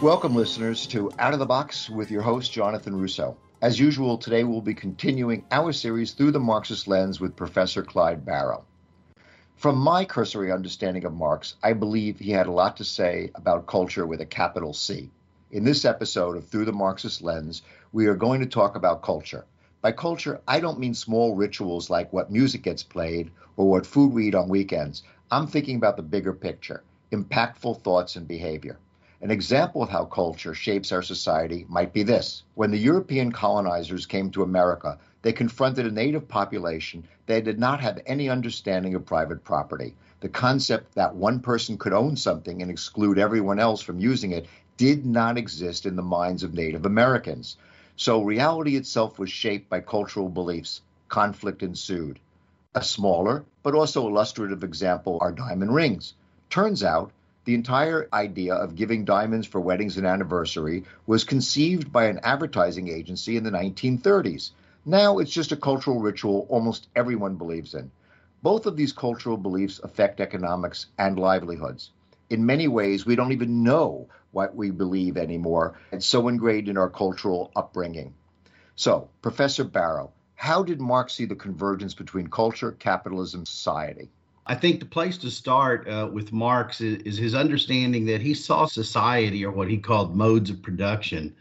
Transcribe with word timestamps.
Welcome, 0.00 0.34
listeners, 0.34 0.86
to 0.88 1.10
Out 1.18 1.32
of 1.32 1.38
the 1.38 1.46
Box 1.46 1.90
with 1.90 2.10
your 2.10 2.22
host, 2.22 2.52
Jonathan 2.52 2.94
Russo. 2.94 3.36
As 3.62 3.80
usual, 3.80 4.18
today 4.18 4.44
we'll 4.44 4.60
be 4.60 4.74
continuing 4.74 5.44
our 5.50 5.72
series 5.72 6.12
through 6.12 6.32
the 6.32 6.40
Marxist 6.40 6.86
lens 6.86 7.20
with 7.20 7.34
Professor 7.34 7.82
Clyde 7.82 8.24
Barrow. 8.24 8.64
From 9.56 9.76
my 9.76 10.04
cursory 10.04 10.52
understanding 10.52 11.04
of 11.04 11.14
Marx, 11.14 11.56
I 11.62 11.72
believe 11.72 12.18
he 12.18 12.30
had 12.30 12.46
a 12.46 12.52
lot 12.52 12.76
to 12.76 12.84
say 12.84 13.30
about 13.34 13.66
culture 13.66 14.06
with 14.06 14.20
a 14.20 14.26
capital 14.26 14.72
C. 14.72 15.10
In 15.50 15.64
this 15.64 15.84
episode 15.84 16.36
of 16.36 16.46
Through 16.46 16.66
the 16.66 16.72
Marxist 16.72 17.22
Lens, 17.22 17.62
we 17.92 18.06
are 18.06 18.14
going 18.14 18.40
to 18.40 18.46
talk 18.46 18.76
about 18.76 19.02
culture. 19.02 19.46
By 19.80 19.92
culture, 19.92 20.40
I 20.48 20.58
don't 20.58 20.80
mean 20.80 20.94
small 20.94 21.36
rituals 21.36 21.88
like 21.88 22.12
what 22.12 22.32
music 22.32 22.62
gets 22.62 22.82
played 22.82 23.30
or 23.56 23.70
what 23.70 23.86
food 23.86 24.12
we 24.12 24.26
eat 24.26 24.34
on 24.34 24.48
weekends. 24.48 25.04
I'm 25.30 25.46
thinking 25.46 25.76
about 25.76 25.96
the 25.96 26.02
bigger 26.02 26.32
picture, 26.32 26.82
impactful 27.12 27.82
thoughts 27.82 28.16
and 28.16 28.26
behavior. 28.26 28.80
An 29.22 29.30
example 29.30 29.80
of 29.80 29.88
how 29.88 30.04
culture 30.04 30.52
shapes 30.52 30.90
our 30.90 31.02
society 31.02 31.64
might 31.68 31.92
be 31.92 32.02
this. 32.02 32.42
When 32.56 32.72
the 32.72 32.78
European 32.78 33.30
colonizers 33.30 34.04
came 34.04 34.30
to 34.32 34.42
America, 34.42 34.98
they 35.22 35.32
confronted 35.32 35.86
a 35.86 35.92
native 35.92 36.26
population 36.26 37.06
that 37.26 37.44
did 37.44 37.60
not 37.60 37.80
have 37.80 38.00
any 38.04 38.28
understanding 38.28 38.96
of 38.96 39.06
private 39.06 39.44
property. 39.44 39.94
The 40.20 40.28
concept 40.28 40.96
that 40.96 41.14
one 41.14 41.38
person 41.38 41.78
could 41.78 41.92
own 41.92 42.16
something 42.16 42.62
and 42.62 42.70
exclude 42.70 43.16
everyone 43.16 43.60
else 43.60 43.80
from 43.80 44.00
using 44.00 44.32
it 44.32 44.46
did 44.76 45.06
not 45.06 45.38
exist 45.38 45.86
in 45.86 45.94
the 45.94 46.02
minds 46.02 46.42
of 46.42 46.54
Native 46.54 46.84
Americans. 46.84 47.56
So 48.00 48.22
reality 48.22 48.76
itself 48.76 49.18
was 49.18 49.28
shaped 49.28 49.68
by 49.68 49.80
cultural 49.80 50.28
beliefs. 50.28 50.82
Conflict 51.08 51.64
ensued. 51.64 52.20
A 52.76 52.80
smaller, 52.80 53.44
but 53.64 53.74
also 53.74 54.06
illustrative 54.06 54.62
example 54.62 55.18
are 55.20 55.32
diamond 55.32 55.74
rings. 55.74 56.14
Turns 56.48 56.84
out 56.84 57.10
the 57.44 57.56
entire 57.56 58.08
idea 58.12 58.54
of 58.54 58.76
giving 58.76 59.04
diamonds 59.04 59.48
for 59.48 59.60
weddings 59.60 59.96
and 59.96 60.06
anniversary 60.06 60.84
was 61.08 61.24
conceived 61.24 61.90
by 61.90 62.04
an 62.04 62.20
advertising 62.22 62.86
agency 62.86 63.36
in 63.36 63.42
the 63.42 63.50
1930s. 63.50 64.52
Now 64.86 65.18
it's 65.18 65.32
just 65.32 65.50
a 65.50 65.56
cultural 65.56 65.98
ritual 65.98 66.46
almost 66.48 66.86
everyone 66.94 67.34
believes 67.34 67.74
in. 67.74 67.90
Both 68.44 68.66
of 68.66 68.76
these 68.76 68.92
cultural 68.92 69.36
beliefs 69.36 69.80
affect 69.82 70.20
economics 70.20 70.86
and 70.98 71.18
livelihoods. 71.18 71.90
In 72.30 72.46
many 72.46 72.68
ways, 72.68 73.04
we 73.04 73.16
don't 73.16 73.32
even 73.32 73.64
know 73.64 74.06
what 74.38 74.54
we 74.54 74.70
believe 74.70 75.16
anymore. 75.16 75.76
It's 75.90 76.06
so 76.06 76.28
ingrained 76.28 76.68
in 76.68 76.78
our 76.78 76.88
cultural 76.88 77.50
upbringing. 77.56 78.14
So, 78.76 79.08
Professor 79.20 79.64
Barrow, 79.64 80.12
how 80.36 80.62
did 80.62 80.80
Marx 80.80 81.14
see 81.14 81.24
the 81.24 81.34
convergence 81.34 81.92
between 81.92 82.28
culture, 82.28 82.70
capitalism, 82.70 83.44
society? 83.44 84.08
I 84.46 84.54
think 84.54 84.78
the 84.78 84.86
place 84.86 85.18
to 85.18 85.30
start 85.32 85.88
uh, 85.88 86.08
with 86.12 86.32
Marx 86.32 86.80
is, 86.80 87.02
is, 87.02 87.18
his 87.18 87.34
understanding 87.34 88.06
that 88.06 88.20
he 88.20 88.32
saw 88.32 88.66
society, 88.66 89.44
or 89.44 89.50
what 89.50 89.68
he 89.68 89.76
called 89.76 90.14
modes 90.14 90.50
of 90.50 90.62
production, 90.62 91.34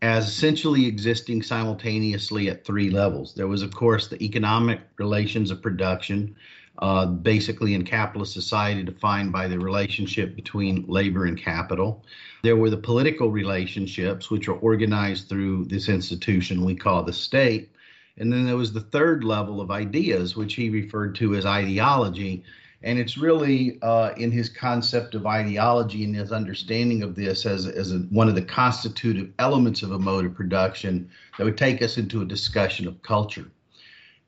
as 0.00 0.28
essentially 0.28 0.86
existing 0.86 1.42
simultaneously 1.42 2.48
at 2.48 2.64
three 2.64 2.90
levels. 2.90 3.34
There 3.34 3.48
was, 3.48 3.62
of 3.62 3.74
course, 3.74 4.06
the 4.06 4.22
economic 4.22 4.82
relations 4.98 5.50
of 5.50 5.60
production, 5.60 6.36
uh, 6.78 7.06
basically 7.06 7.74
in 7.74 7.84
capitalist 7.84 8.32
society 8.32 8.82
defined 8.82 9.32
by 9.32 9.48
the 9.48 9.58
relationship 9.58 10.36
between 10.36 10.84
labor 10.86 11.24
and 11.24 11.40
capital. 11.40 12.04
There 12.42 12.56
were 12.56 12.70
the 12.70 12.76
political 12.76 13.30
relationships, 13.30 14.30
which 14.30 14.48
are 14.48 14.58
organized 14.58 15.28
through 15.28 15.64
this 15.66 15.88
institution 15.88 16.64
we 16.64 16.74
call 16.74 17.02
the 17.02 17.12
state. 17.12 17.70
And 18.18 18.32
then 18.32 18.46
there 18.46 18.56
was 18.56 18.72
the 18.72 18.80
third 18.80 19.24
level 19.24 19.60
of 19.60 19.70
ideas, 19.70 20.36
which 20.36 20.54
he 20.54 20.70
referred 20.70 21.14
to 21.16 21.34
as 21.34 21.44
ideology. 21.44 22.44
And 22.82 22.98
it's 22.98 23.18
really 23.18 23.78
uh, 23.82 24.12
in 24.16 24.30
his 24.30 24.48
concept 24.48 25.14
of 25.14 25.26
ideology 25.26 26.04
and 26.04 26.14
his 26.14 26.30
understanding 26.30 27.02
of 27.02 27.14
this 27.14 27.46
as, 27.46 27.66
as 27.66 27.92
a, 27.92 27.98
one 28.10 28.28
of 28.28 28.34
the 28.34 28.42
constitutive 28.42 29.32
elements 29.38 29.82
of 29.82 29.92
a 29.92 29.98
mode 29.98 30.26
of 30.26 30.34
production 30.34 31.10
that 31.36 31.44
would 31.44 31.58
take 31.58 31.82
us 31.82 31.98
into 31.98 32.22
a 32.22 32.26
discussion 32.26 32.86
of 32.86 33.02
culture. 33.02 33.50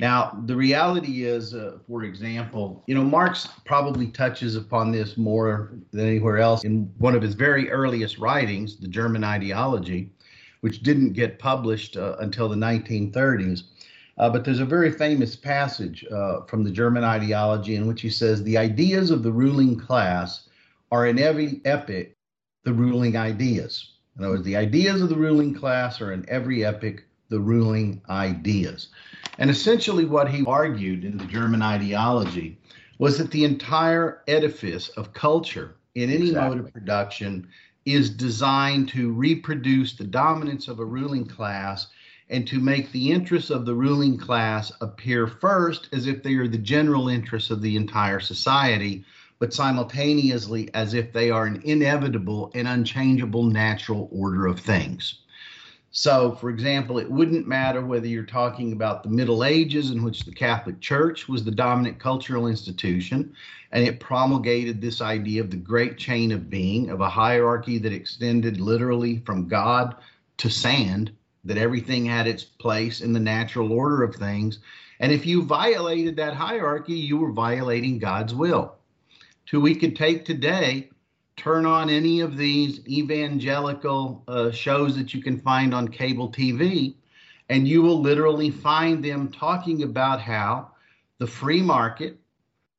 Now, 0.00 0.40
the 0.46 0.54
reality 0.54 1.24
is, 1.24 1.54
uh, 1.54 1.78
for 1.88 2.04
example, 2.04 2.84
you 2.86 2.94
know, 2.94 3.02
Marx 3.02 3.48
probably 3.64 4.06
touches 4.06 4.54
upon 4.54 4.92
this 4.92 5.16
more 5.16 5.72
than 5.90 6.06
anywhere 6.06 6.38
else 6.38 6.62
in 6.62 6.92
one 6.98 7.16
of 7.16 7.22
his 7.22 7.34
very 7.34 7.68
earliest 7.70 8.18
writings, 8.18 8.76
The 8.76 8.86
German 8.86 9.24
Ideology, 9.24 10.12
which 10.60 10.82
didn't 10.82 11.14
get 11.14 11.40
published 11.40 11.96
uh, 11.96 12.16
until 12.20 12.48
the 12.48 12.56
1930s. 12.56 13.64
Uh, 14.18 14.30
but 14.30 14.44
there's 14.44 14.60
a 14.60 14.64
very 14.64 14.92
famous 14.92 15.34
passage 15.34 16.04
uh, 16.12 16.42
from 16.42 16.62
the 16.62 16.70
German 16.70 17.02
ideology 17.02 17.74
in 17.74 17.86
which 17.86 18.00
he 18.00 18.10
says 18.10 18.42
the 18.42 18.58
ideas 18.58 19.10
of 19.10 19.22
the 19.22 19.32
ruling 19.32 19.78
class 19.78 20.48
are 20.92 21.06
in 21.06 21.18
every 21.18 21.60
epoch 21.64 22.08
the 22.64 22.72
ruling 22.72 23.16
ideas. 23.16 23.94
In 24.16 24.24
other 24.24 24.34
words, 24.34 24.44
the 24.44 24.56
ideas 24.56 25.00
of 25.00 25.08
the 25.08 25.16
ruling 25.16 25.54
class 25.54 26.00
are 26.00 26.12
in 26.12 26.28
every 26.28 26.64
epoch 26.64 27.04
the 27.28 27.40
ruling 27.40 28.00
ideas. 28.08 28.88
And 29.38 29.50
essentially, 29.50 30.04
what 30.04 30.30
he 30.30 30.44
argued 30.46 31.04
in 31.04 31.18
the 31.18 31.26
German 31.26 31.62
ideology 31.62 32.58
was 32.98 33.18
that 33.18 33.30
the 33.30 33.44
entire 33.44 34.22
edifice 34.26 34.88
of 34.90 35.12
culture 35.12 35.76
in 35.94 36.10
any 36.10 36.28
exactly. 36.28 36.56
mode 36.56 36.66
of 36.66 36.72
production 36.72 37.48
is 37.84 38.10
designed 38.10 38.88
to 38.88 39.12
reproduce 39.12 39.94
the 39.94 40.04
dominance 40.04 40.68
of 40.68 40.78
a 40.78 40.84
ruling 40.84 41.26
class 41.26 41.86
and 42.30 42.46
to 42.46 42.60
make 42.60 42.92
the 42.92 43.10
interests 43.10 43.50
of 43.50 43.64
the 43.64 43.74
ruling 43.74 44.18
class 44.18 44.70
appear 44.80 45.26
first 45.26 45.88
as 45.92 46.06
if 46.06 46.22
they 46.22 46.34
are 46.34 46.48
the 46.48 46.58
general 46.58 47.08
interests 47.08 47.50
of 47.50 47.62
the 47.62 47.76
entire 47.76 48.20
society, 48.20 49.04
but 49.38 49.54
simultaneously 49.54 50.68
as 50.74 50.92
if 50.92 51.12
they 51.12 51.30
are 51.30 51.46
an 51.46 51.62
inevitable 51.64 52.50
and 52.54 52.68
unchangeable 52.68 53.44
natural 53.44 54.08
order 54.12 54.46
of 54.46 54.60
things. 54.60 55.20
So, 55.90 56.32
for 56.32 56.50
example, 56.50 56.98
it 56.98 57.10
wouldn't 57.10 57.48
matter 57.48 57.84
whether 57.84 58.06
you're 58.06 58.24
talking 58.24 58.72
about 58.72 59.02
the 59.02 59.08
Middle 59.08 59.42
Ages, 59.42 59.90
in 59.90 60.02
which 60.02 60.24
the 60.24 60.32
Catholic 60.32 60.80
Church 60.80 61.28
was 61.28 61.44
the 61.44 61.50
dominant 61.50 61.98
cultural 61.98 62.46
institution, 62.46 63.34
and 63.72 63.86
it 63.86 63.98
promulgated 63.98 64.80
this 64.80 65.00
idea 65.00 65.40
of 65.40 65.50
the 65.50 65.56
great 65.56 65.96
chain 65.96 66.30
of 66.30 66.50
being, 66.50 66.90
of 66.90 67.00
a 67.00 67.08
hierarchy 67.08 67.78
that 67.78 67.92
extended 67.92 68.60
literally 68.60 69.22
from 69.24 69.48
God 69.48 69.96
to 70.36 70.50
sand, 70.50 71.10
that 71.44 71.56
everything 71.56 72.04
had 72.04 72.26
its 72.26 72.44
place 72.44 73.00
in 73.00 73.14
the 73.14 73.20
natural 73.20 73.72
order 73.72 74.02
of 74.02 74.14
things. 74.14 74.58
And 75.00 75.10
if 75.10 75.24
you 75.24 75.42
violated 75.42 76.16
that 76.16 76.34
hierarchy, 76.34 76.94
you 76.94 77.16
were 77.16 77.32
violating 77.32 77.98
God's 77.98 78.34
will. 78.34 78.74
To 79.46 79.60
we 79.60 79.74
could 79.74 79.96
take 79.96 80.26
today, 80.26 80.90
turn 81.38 81.64
on 81.64 81.88
any 81.88 82.20
of 82.20 82.36
these 82.36 82.86
evangelical 82.88 84.24
uh, 84.28 84.50
shows 84.50 84.96
that 84.96 85.14
you 85.14 85.22
can 85.22 85.40
find 85.40 85.72
on 85.72 85.88
cable 85.88 86.30
TV, 86.30 86.94
and 87.48 87.66
you 87.66 87.80
will 87.80 88.00
literally 88.00 88.50
find 88.50 89.02
them 89.02 89.30
talking 89.30 89.84
about 89.84 90.20
how 90.20 90.72
the 91.18 91.26
free 91.26 91.62
market, 91.62 92.18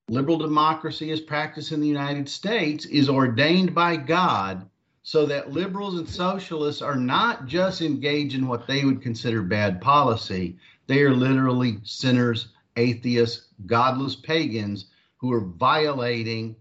liberal 0.09 0.37
democracy 0.37 1.09
as 1.11 1.21
practiced 1.21 1.71
in 1.71 1.79
the 1.79 1.87
United 1.87 2.27
States, 2.27 2.85
is 2.85 3.09
ordained 3.09 3.73
by 3.73 3.95
God 3.95 4.69
so 5.03 5.25
that 5.25 5.51
liberals 5.51 5.97
and 5.97 6.07
socialists 6.07 6.81
are 6.81 6.97
not 6.97 7.45
just 7.45 7.81
engaged 7.81 8.35
in 8.35 8.47
what 8.47 8.67
they 8.67 8.83
would 8.83 9.01
consider 9.01 9.41
bad 9.41 9.81
policy, 9.81 10.57
they 10.87 11.01
are 11.01 11.13
literally 11.13 11.79
sinners, 11.83 12.49
atheists, 12.75 13.47
godless 13.65 14.15
pagans 14.15 14.87
who 15.17 15.31
are 15.31 15.41
violating 15.41 16.55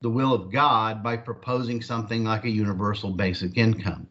the 0.00 0.10
will 0.10 0.32
of 0.32 0.50
God 0.50 1.02
by 1.02 1.16
proposing 1.16 1.82
something 1.82 2.24
like 2.24 2.44
a 2.44 2.50
universal 2.50 3.10
basic 3.10 3.58
income. 3.58 4.06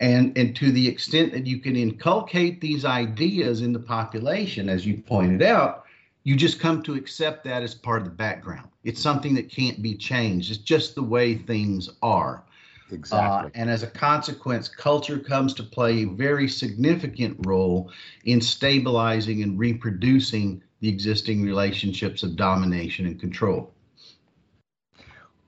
And, 0.00 0.36
and 0.38 0.56
to 0.56 0.72
the 0.72 0.88
extent 0.88 1.32
that 1.32 1.46
you 1.46 1.58
can 1.58 1.76
inculcate 1.76 2.60
these 2.60 2.86
ideas 2.86 3.60
in 3.60 3.74
the 3.74 3.78
population, 3.80 4.70
as 4.70 4.86
you 4.86 4.96
pointed 4.96 5.42
out, 5.42 5.84
you 6.24 6.36
just 6.36 6.58
come 6.58 6.82
to 6.84 6.94
accept 6.94 7.44
that 7.44 7.62
as 7.62 7.74
part 7.74 8.00
of 8.00 8.04
the 8.04 8.14
background. 8.14 8.68
It's 8.82 9.00
something 9.00 9.34
that 9.34 9.50
can't 9.50 9.82
be 9.82 9.94
changed. 9.94 10.50
It's 10.50 10.58
just 10.58 10.94
the 10.94 11.02
way 11.02 11.34
things 11.34 11.90
are. 12.02 12.44
Exactly. 12.90 13.48
Uh, 13.48 13.50
and 13.54 13.68
as 13.68 13.82
a 13.82 13.86
consequence, 13.86 14.68
culture 14.68 15.18
comes 15.18 15.52
to 15.54 15.62
play 15.62 16.02
a 16.02 16.06
very 16.06 16.48
significant 16.48 17.36
role 17.46 17.92
in 18.24 18.40
stabilizing 18.40 19.42
and 19.42 19.58
reproducing 19.58 20.62
the 20.80 20.88
existing 20.88 21.42
relationships 21.42 22.22
of 22.22 22.36
domination 22.36 23.04
and 23.04 23.20
control. 23.20 23.74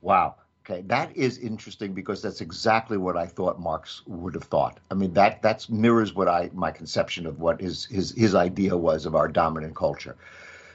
Wow. 0.03 0.37
Okay, 0.65 0.83
that 0.83 1.17
is 1.17 1.39
interesting 1.39 1.93
because 1.93 2.23
that's 2.23 2.41
exactly 2.41 2.97
what 2.97 3.17
I 3.17 3.27
thought 3.27 3.59
Marx 3.59 4.03
would 4.07 4.35
have 4.35 4.45
thought. 4.45 4.79
I 4.93 4.95
mean, 4.95 5.13
that 5.15 5.43
that's 5.43 5.69
mirrors 5.69 6.15
what 6.15 6.29
I 6.29 6.51
my 6.53 6.71
conception 6.71 7.27
of 7.27 7.41
what 7.41 7.61
his 7.61 7.87
his 7.87 8.13
his 8.13 8.35
idea 8.37 8.77
was 8.77 9.07
of 9.07 9.17
our 9.17 9.27
dominant 9.27 9.75
culture. 9.75 10.17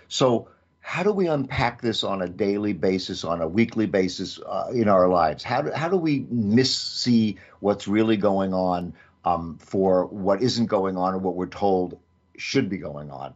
So 0.10 0.50
how 0.82 1.04
do 1.04 1.12
we 1.12 1.28
unpack 1.28 1.82
this 1.82 2.04
on 2.04 2.22
a 2.22 2.30
daily 2.30 2.72
basis, 2.72 3.26
on 3.26 3.42
a 3.42 3.48
weekly 3.48 3.86
basis 3.86 4.40
uh, 4.40 4.72
in 4.74 4.88
our 4.88 5.10
lives? 5.10 5.44
How 5.44 5.62
do, 5.62 5.72
how 5.72 5.90
do 5.90 5.98
we 5.98 6.26
miss 6.30 6.74
see 6.74 7.38
what's 7.60 7.90
really 7.90 8.16
going 8.16 8.54
on 8.54 8.94
um, 9.26 9.58
for 9.60 10.06
what 10.06 10.42
isn't 10.42 10.68
going 10.68 10.96
on 10.96 11.14
or 11.14 11.18
what 11.18 11.36
we're 11.36 11.48
told 11.48 12.00
should 12.38 12.70
be 12.70 12.78
going 12.78 13.12
on? 13.12 13.34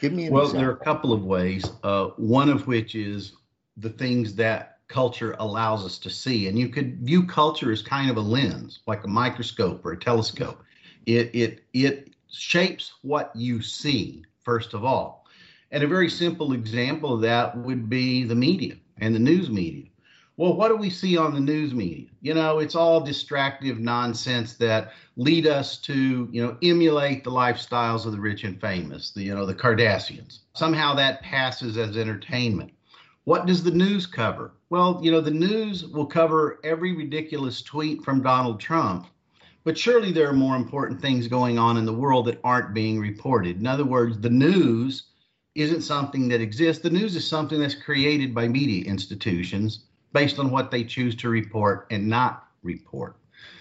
Give 0.00 0.12
me 0.12 0.26
an 0.26 0.32
well, 0.32 0.44
example. 0.44 0.60
there 0.60 0.70
are 0.70 0.74
a 0.74 0.84
couple 0.84 1.12
of 1.12 1.24
ways. 1.24 1.64
Uh, 1.82 2.10
one 2.16 2.48
of 2.48 2.68
which 2.68 2.94
is 2.94 3.32
the 3.76 3.90
things 3.90 4.36
that 4.36 4.71
culture 4.92 5.34
allows 5.38 5.84
us 5.84 5.98
to 5.98 6.10
see, 6.10 6.48
and 6.48 6.58
you 6.58 6.68
could 6.68 7.00
view 7.00 7.26
culture 7.26 7.72
as 7.72 7.82
kind 7.82 8.10
of 8.10 8.16
a 8.16 8.20
lens, 8.20 8.80
like 8.86 9.04
a 9.04 9.08
microscope 9.08 9.84
or 9.84 9.92
a 9.92 9.98
telescope. 9.98 10.62
It 11.06 11.30
it 11.34 11.64
it 11.72 12.14
shapes 12.30 12.92
what 13.02 13.34
you 13.34 13.62
see 13.62 14.24
first 14.44 14.74
of 14.74 14.84
all, 14.84 15.26
and 15.70 15.82
a 15.82 15.88
very 15.88 16.10
simple 16.10 16.52
example 16.52 17.14
of 17.14 17.22
that 17.22 17.56
would 17.56 17.88
be 17.88 18.24
the 18.24 18.34
media 18.34 18.74
and 18.98 19.14
the 19.14 19.18
news 19.18 19.50
media. 19.50 19.86
Well, 20.38 20.54
what 20.54 20.68
do 20.68 20.76
we 20.76 20.88
see 20.88 21.16
on 21.18 21.34
the 21.34 21.40
news 21.40 21.74
media? 21.74 22.06
You 22.22 22.34
know, 22.34 22.58
it's 22.58 22.74
all 22.74 23.00
distractive 23.00 23.78
nonsense 23.78 24.54
that 24.54 24.92
lead 25.16 25.46
us 25.46 25.76
to, 25.78 26.28
you 26.32 26.42
know, 26.42 26.56
emulate 26.62 27.22
the 27.22 27.30
lifestyles 27.30 28.06
of 28.06 28.12
the 28.12 28.20
rich 28.20 28.44
and 28.44 28.58
famous, 28.60 29.10
the, 29.10 29.22
you 29.22 29.34
know, 29.34 29.44
the 29.44 29.54
Kardashians. 29.54 30.40
Somehow 30.54 30.94
that 30.94 31.22
passes 31.22 31.76
as 31.76 31.96
entertainment. 31.98 32.72
What 33.24 33.46
does 33.46 33.62
the 33.62 33.70
news 33.70 34.06
cover? 34.06 34.52
Well, 34.70 34.98
you 35.02 35.10
know, 35.10 35.20
the 35.20 35.30
news 35.30 35.86
will 35.86 36.06
cover 36.06 36.58
every 36.64 36.92
ridiculous 36.92 37.62
tweet 37.62 38.02
from 38.02 38.22
Donald 38.22 38.58
Trump, 38.58 39.06
but 39.64 39.78
surely 39.78 40.10
there 40.10 40.28
are 40.28 40.32
more 40.32 40.56
important 40.56 41.00
things 41.00 41.28
going 41.28 41.58
on 41.58 41.76
in 41.76 41.84
the 41.84 41.92
world 41.92 42.26
that 42.26 42.40
aren't 42.42 42.74
being 42.74 42.98
reported. 42.98 43.60
In 43.60 43.66
other 43.66 43.84
words, 43.84 44.18
the 44.18 44.30
news 44.30 45.04
isn't 45.54 45.82
something 45.82 46.28
that 46.28 46.40
exists. 46.40 46.82
The 46.82 46.90
news 46.90 47.14
is 47.14 47.26
something 47.26 47.60
that's 47.60 47.74
created 47.74 48.34
by 48.34 48.48
media 48.48 48.84
institutions 48.86 49.84
based 50.12 50.38
on 50.38 50.50
what 50.50 50.70
they 50.70 50.82
choose 50.82 51.14
to 51.16 51.28
report 51.28 51.86
and 51.90 52.08
not 52.08 52.48
report. 52.62 53.16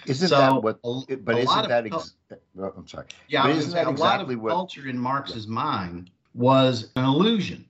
Isn't 0.07 0.29
so 0.29 0.37
that 0.37 0.63
what? 0.63 0.79
a, 0.83 1.17
But 1.17 1.35
a 1.35 1.39
isn't 1.39 1.67
that? 1.69 1.85
Ex- 1.85 2.13
oh, 2.59 2.73
I'm 2.75 2.87
sorry. 2.87 3.05
yeah, 3.27 3.43
but 3.43 3.51
isn't 3.51 3.71
that 3.73 3.77
say, 3.77 3.83
a 3.83 3.85
lot 3.89 4.15
exactly 4.15 4.35
of 4.35 4.41
what- 4.41 4.51
culture 4.51 4.87
in 4.87 4.97
Marx's 4.97 5.47
mind 5.47 6.09
was 6.33 6.91
an 6.95 7.03
illusion. 7.03 7.65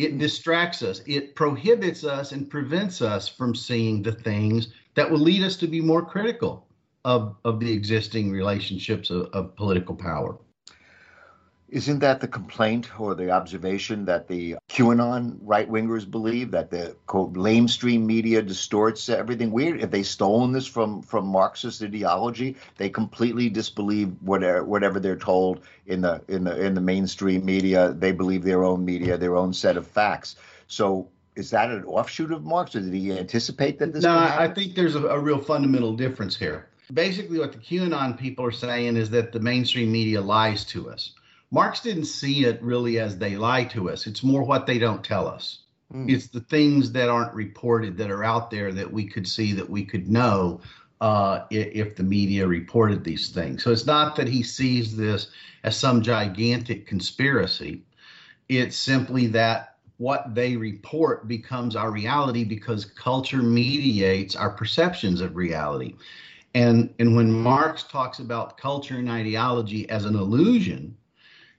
It 0.00 0.16
distracts 0.16 0.82
us. 0.82 1.02
It 1.06 1.34
prohibits 1.34 2.04
us 2.04 2.32
and 2.32 2.48
prevents 2.48 3.02
us 3.02 3.28
from 3.28 3.54
seeing 3.54 4.02
the 4.02 4.12
things 4.12 4.68
that 4.94 5.10
will 5.10 5.18
lead 5.18 5.42
us 5.42 5.56
to 5.56 5.66
be 5.66 5.82
more 5.82 6.02
critical 6.04 6.66
of, 7.04 7.36
of 7.44 7.60
the 7.60 7.70
existing 7.70 8.30
relationships 8.30 9.10
of, 9.10 9.26
of 9.34 9.54
political 9.56 9.94
power. 9.94 10.38
Isn't 11.68 11.98
that 11.98 12.20
the 12.20 12.28
complaint 12.28 12.98
or 12.98 13.14
the 13.14 13.30
observation 13.30 14.06
that 14.06 14.26
the 14.26 14.56
QAnon 14.80 15.38
right 15.42 15.70
wingers 15.70 16.10
believe 16.10 16.50
that 16.52 16.70
the 16.70 16.96
quote 17.06 17.34
lamestream 17.34 18.06
media 18.06 18.40
distorts 18.40 19.08
everything? 19.08 19.50
Weird. 19.50 19.80
If 19.80 19.90
they 19.90 20.02
stolen 20.02 20.52
this 20.52 20.66
from 20.66 21.02
from 21.02 21.26
Marxist 21.26 21.82
ideology, 21.82 22.56
they 22.78 22.88
completely 22.88 23.48
disbelieve 23.50 24.14
whatever 24.22 24.64
whatever 24.64 24.98
they're 24.98 25.16
told 25.16 25.60
in 25.86 26.00
the 26.00 26.22
in 26.28 26.44
the 26.44 26.58
in 26.60 26.74
the 26.74 26.80
mainstream 26.80 27.44
media. 27.44 27.92
They 27.92 28.12
believe 28.12 28.42
their 28.42 28.64
own 28.64 28.84
media, 28.84 29.18
their 29.18 29.36
own 29.36 29.52
set 29.52 29.76
of 29.76 29.86
facts. 29.86 30.36
So 30.66 31.08
is 31.36 31.50
that 31.50 31.70
an 31.70 31.84
offshoot 31.84 32.32
of 32.32 32.44
Marx, 32.44 32.74
or 32.74 32.80
did 32.80 32.94
he 32.94 33.12
anticipate 33.12 33.78
that 33.78 33.92
this? 33.92 34.02
No, 34.02 34.16
I 34.16 34.48
think 34.48 34.74
there's 34.74 34.94
a, 34.94 35.06
a 35.06 35.18
real 35.18 35.38
fundamental 35.38 35.94
difference 35.94 36.36
here. 36.36 36.68
Basically, 36.92 37.38
what 37.38 37.52
the 37.52 37.58
QAnon 37.58 38.18
people 38.18 38.44
are 38.44 38.50
saying 38.50 38.96
is 38.96 39.10
that 39.10 39.32
the 39.32 39.40
mainstream 39.40 39.92
media 39.92 40.20
lies 40.20 40.64
to 40.66 40.90
us. 40.90 41.12
Marx 41.50 41.80
didn't 41.80 42.04
see 42.04 42.44
it 42.44 42.62
really 42.62 42.98
as 43.00 43.18
they 43.18 43.36
lie 43.36 43.64
to 43.64 43.90
us. 43.90 44.06
It's 44.06 44.22
more 44.22 44.42
what 44.42 44.66
they 44.66 44.78
don't 44.78 45.04
tell 45.04 45.26
us. 45.26 45.62
Hmm. 45.90 46.08
It's 46.08 46.28
the 46.28 46.40
things 46.40 46.92
that 46.92 47.08
aren't 47.08 47.34
reported 47.34 47.96
that 47.96 48.10
are 48.10 48.24
out 48.24 48.50
there 48.50 48.72
that 48.72 48.92
we 48.92 49.06
could 49.06 49.26
see, 49.26 49.52
that 49.54 49.68
we 49.68 49.84
could 49.84 50.08
know 50.08 50.60
uh, 51.00 51.44
if 51.50 51.96
the 51.96 52.02
media 52.02 52.46
reported 52.46 53.02
these 53.02 53.30
things. 53.30 53.64
So 53.64 53.72
it's 53.72 53.86
not 53.86 54.14
that 54.16 54.28
he 54.28 54.42
sees 54.42 54.96
this 54.96 55.28
as 55.64 55.76
some 55.76 56.02
gigantic 56.02 56.86
conspiracy. 56.86 57.82
It's 58.48 58.76
simply 58.76 59.26
that 59.28 59.76
what 59.96 60.34
they 60.34 60.56
report 60.56 61.26
becomes 61.26 61.76
our 61.76 61.90
reality 61.90 62.44
because 62.44 62.84
culture 62.84 63.42
mediates 63.42 64.36
our 64.36 64.50
perceptions 64.50 65.20
of 65.20 65.36
reality. 65.36 65.94
And, 66.54 66.92
and 66.98 67.16
when 67.16 67.30
Marx 67.30 67.84
talks 67.84 68.18
about 68.18 68.56
culture 68.56 68.96
and 68.96 69.08
ideology 69.08 69.88
as 69.88 70.04
an 70.04 70.16
illusion, 70.16 70.96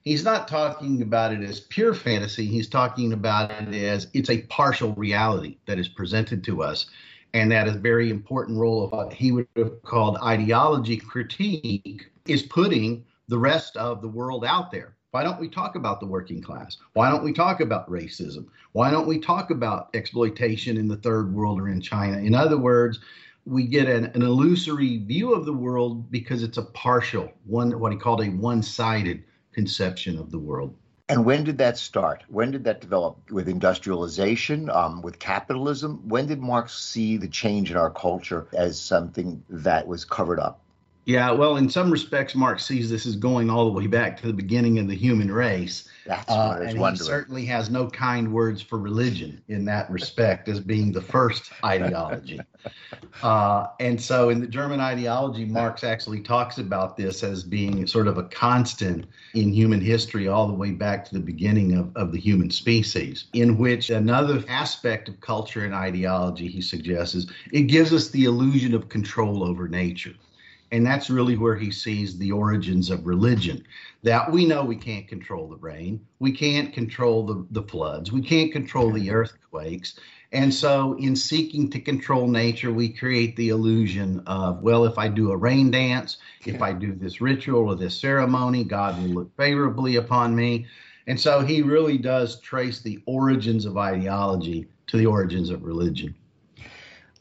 he's 0.02 0.24
not 0.24 0.48
talking 0.48 1.02
about 1.02 1.32
it 1.32 1.42
as 1.42 1.60
pure 1.60 1.94
fantasy. 1.94 2.46
He's 2.46 2.68
talking 2.68 3.12
about 3.12 3.50
it 3.50 3.74
as 3.74 4.08
it's 4.12 4.30
a 4.30 4.42
partial 4.42 4.92
reality 4.94 5.58
that 5.66 5.78
is 5.78 5.88
presented 5.88 6.44
to 6.44 6.62
us. 6.62 6.86
And 7.34 7.50
that 7.50 7.66
is 7.66 7.76
a 7.76 7.78
very 7.78 8.10
important 8.10 8.58
role 8.58 8.84
of 8.84 8.92
what 8.92 9.12
he 9.12 9.32
would 9.32 9.48
have 9.56 9.82
called 9.82 10.18
ideology 10.22 10.98
critique 10.98 12.10
is 12.26 12.42
putting 12.42 13.04
the 13.28 13.38
rest 13.38 13.76
of 13.76 14.02
the 14.02 14.08
world 14.08 14.44
out 14.44 14.70
there. 14.70 14.96
Why 15.12 15.22
don't 15.22 15.40
we 15.40 15.48
talk 15.48 15.76
about 15.76 16.00
the 16.00 16.06
working 16.06 16.42
class? 16.42 16.76
Why 16.94 17.10
don't 17.10 17.24
we 17.24 17.32
talk 17.32 17.60
about 17.60 17.90
racism? 17.90 18.46
Why 18.72 18.90
don't 18.90 19.06
we 19.06 19.18
talk 19.18 19.50
about 19.50 19.90
exploitation 19.94 20.76
in 20.76 20.88
the 20.88 20.96
third 20.96 21.32
world 21.32 21.60
or 21.60 21.68
in 21.68 21.80
China? 21.80 22.18
In 22.18 22.34
other 22.34 22.56
words, 22.58 23.00
we 23.44 23.66
get 23.66 23.88
an, 23.88 24.06
an 24.06 24.22
illusory 24.22 24.98
view 24.98 25.34
of 25.34 25.44
the 25.44 25.52
world 25.52 26.10
because 26.10 26.42
it's 26.42 26.58
a 26.58 26.62
partial 26.62 27.30
one, 27.44 27.78
what 27.78 27.92
he 27.92 27.98
called 27.98 28.22
a 28.22 28.30
one-sided 28.30 29.22
conception 29.52 30.18
of 30.18 30.30
the 30.30 30.38
world. 30.38 30.74
And 31.08 31.26
when 31.26 31.44
did 31.44 31.58
that 31.58 31.76
start? 31.76 32.24
When 32.28 32.52
did 32.52 32.64
that 32.64 32.80
develop? 32.80 33.30
With 33.30 33.48
industrialization, 33.48 34.70
um, 34.70 35.02
with 35.02 35.18
capitalism? 35.18 36.08
When 36.08 36.26
did 36.26 36.40
Marx 36.40 36.78
see 36.78 37.18
the 37.18 37.28
change 37.28 37.70
in 37.70 37.76
our 37.76 37.90
culture 37.90 38.46
as 38.54 38.80
something 38.80 39.42
that 39.50 39.86
was 39.86 40.04
covered 40.06 40.40
up? 40.40 40.61
Yeah, 41.04 41.32
well, 41.32 41.56
in 41.56 41.68
some 41.68 41.90
respects, 41.90 42.36
Marx 42.36 42.64
sees 42.64 42.88
this 42.88 43.06
as 43.06 43.16
going 43.16 43.50
all 43.50 43.64
the 43.64 43.72
way 43.72 43.88
back 43.88 44.16
to 44.20 44.28
the 44.28 44.32
beginning 44.32 44.78
of 44.78 44.86
the 44.86 44.94
human 44.94 45.32
race. 45.32 45.88
That's 46.06 46.30
Uh, 46.30 46.34
I 46.34 46.74
was 46.74 46.74
and 46.74 46.98
he 46.98 47.04
certainly 47.04 47.44
has 47.46 47.70
no 47.70 47.88
kind 47.88 48.32
words 48.32 48.62
for 48.62 48.78
religion 48.78 49.42
in 49.48 49.64
that 49.64 49.90
respect 49.90 50.48
as 50.48 50.60
being 50.60 50.92
the 50.92 51.00
first 51.00 51.50
ideology. 51.64 52.40
Uh, 53.20 53.66
and 53.80 54.00
so 54.00 54.28
in 54.28 54.40
the 54.40 54.46
German 54.46 54.78
ideology, 54.78 55.44
Marx 55.44 55.82
actually 55.82 56.20
talks 56.20 56.58
about 56.58 56.96
this 56.96 57.24
as 57.24 57.42
being 57.42 57.84
sort 57.88 58.06
of 58.06 58.16
a 58.16 58.24
constant 58.24 59.06
in 59.34 59.52
human 59.52 59.80
history 59.80 60.28
all 60.28 60.46
the 60.46 60.54
way 60.54 60.70
back 60.70 61.04
to 61.06 61.14
the 61.14 61.20
beginning 61.20 61.76
of, 61.76 61.90
of 61.96 62.12
the 62.12 62.18
human 62.18 62.50
species, 62.50 63.24
in 63.32 63.58
which 63.58 63.90
another 63.90 64.44
aspect 64.48 65.08
of 65.08 65.20
culture 65.20 65.64
and 65.64 65.74
ideology, 65.74 66.46
he 66.46 66.60
suggests, 66.60 67.16
is 67.16 67.26
it 67.52 67.62
gives 67.62 67.92
us 67.92 68.10
the 68.10 68.24
illusion 68.24 68.72
of 68.72 68.88
control 68.88 69.42
over 69.42 69.66
nature. 69.66 70.14
And 70.72 70.86
that's 70.86 71.10
really 71.10 71.36
where 71.36 71.54
he 71.54 71.70
sees 71.70 72.16
the 72.16 72.32
origins 72.32 72.88
of 72.88 73.06
religion. 73.06 73.62
That 74.02 74.32
we 74.32 74.46
know 74.46 74.64
we 74.64 74.76
can't 74.76 75.06
control 75.06 75.46
the 75.46 75.56
rain, 75.56 76.00
we 76.18 76.32
can't 76.32 76.72
control 76.72 77.26
the, 77.26 77.46
the 77.50 77.62
floods, 77.62 78.10
we 78.10 78.22
can't 78.22 78.50
control 78.50 78.90
the 78.90 79.10
earthquakes. 79.10 80.00
And 80.32 80.52
so, 80.52 80.94
in 80.94 81.14
seeking 81.14 81.68
to 81.70 81.78
control 81.78 82.26
nature, 82.26 82.72
we 82.72 82.88
create 82.88 83.36
the 83.36 83.50
illusion 83.50 84.22
of, 84.26 84.62
well, 84.62 84.86
if 84.86 84.96
I 84.96 85.08
do 85.08 85.30
a 85.30 85.36
rain 85.36 85.70
dance, 85.70 86.16
if 86.46 86.62
I 86.62 86.72
do 86.72 86.94
this 86.94 87.20
ritual 87.20 87.68
or 87.68 87.76
this 87.76 88.00
ceremony, 88.00 88.64
God 88.64 88.96
will 88.96 89.10
look 89.10 89.36
favorably 89.36 89.96
upon 89.96 90.34
me. 90.34 90.66
And 91.06 91.20
so, 91.20 91.40
he 91.42 91.60
really 91.60 91.98
does 91.98 92.40
trace 92.40 92.80
the 92.80 92.98
origins 93.04 93.66
of 93.66 93.76
ideology 93.76 94.68
to 94.86 94.96
the 94.96 95.04
origins 95.04 95.50
of 95.50 95.64
religion. 95.64 96.14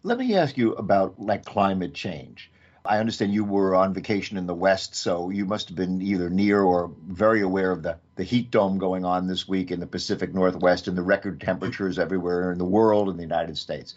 Let 0.04 0.18
me 0.18 0.36
ask 0.36 0.58
you 0.58 0.74
about 0.75 1.20
like 1.20 1.44
climate 1.44 1.94
change. 1.94 2.50
I 2.84 2.98
understand 2.98 3.34
you 3.34 3.44
were 3.44 3.76
on 3.76 3.94
vacation 3.94 4.38
in 4.38 4.48
the 4.48 4.56
West, 4.56 4.96
so 4.96 5.30
you 5.30 5.46
must 5.46 5.70
have 5.70 5.78
been 5.78 6.02
either 6.02 6.30
near 6.30 6.62
or 6.62 6.92
very 7.08 7.42
aware 7.42 7.72
of 7.72 7.84
the, 7.84 7.98
the 8.16 8.24
heat 8.24 8.50
dome 8.50 8.80
going 8.80 9.06
on 9.06 9.28
this 9.28 9.48
week 9.48 9.72
in 9.72 9.80
the 9.80 9.88
Pacific 9.88 10.34
Northwest 10.34 10.88
and 10.88 10.98
the 10.98 11.04
record 11.04 11.40
temperatures 11.40 12.00
everywhere 12.00 12.52
in 12.52 12.58
the 12.58 12.66
world 12.66 13.10
and 13.10 13.20
the 13.20 13.24
United 13.24 13.58
States. 13.58 13.94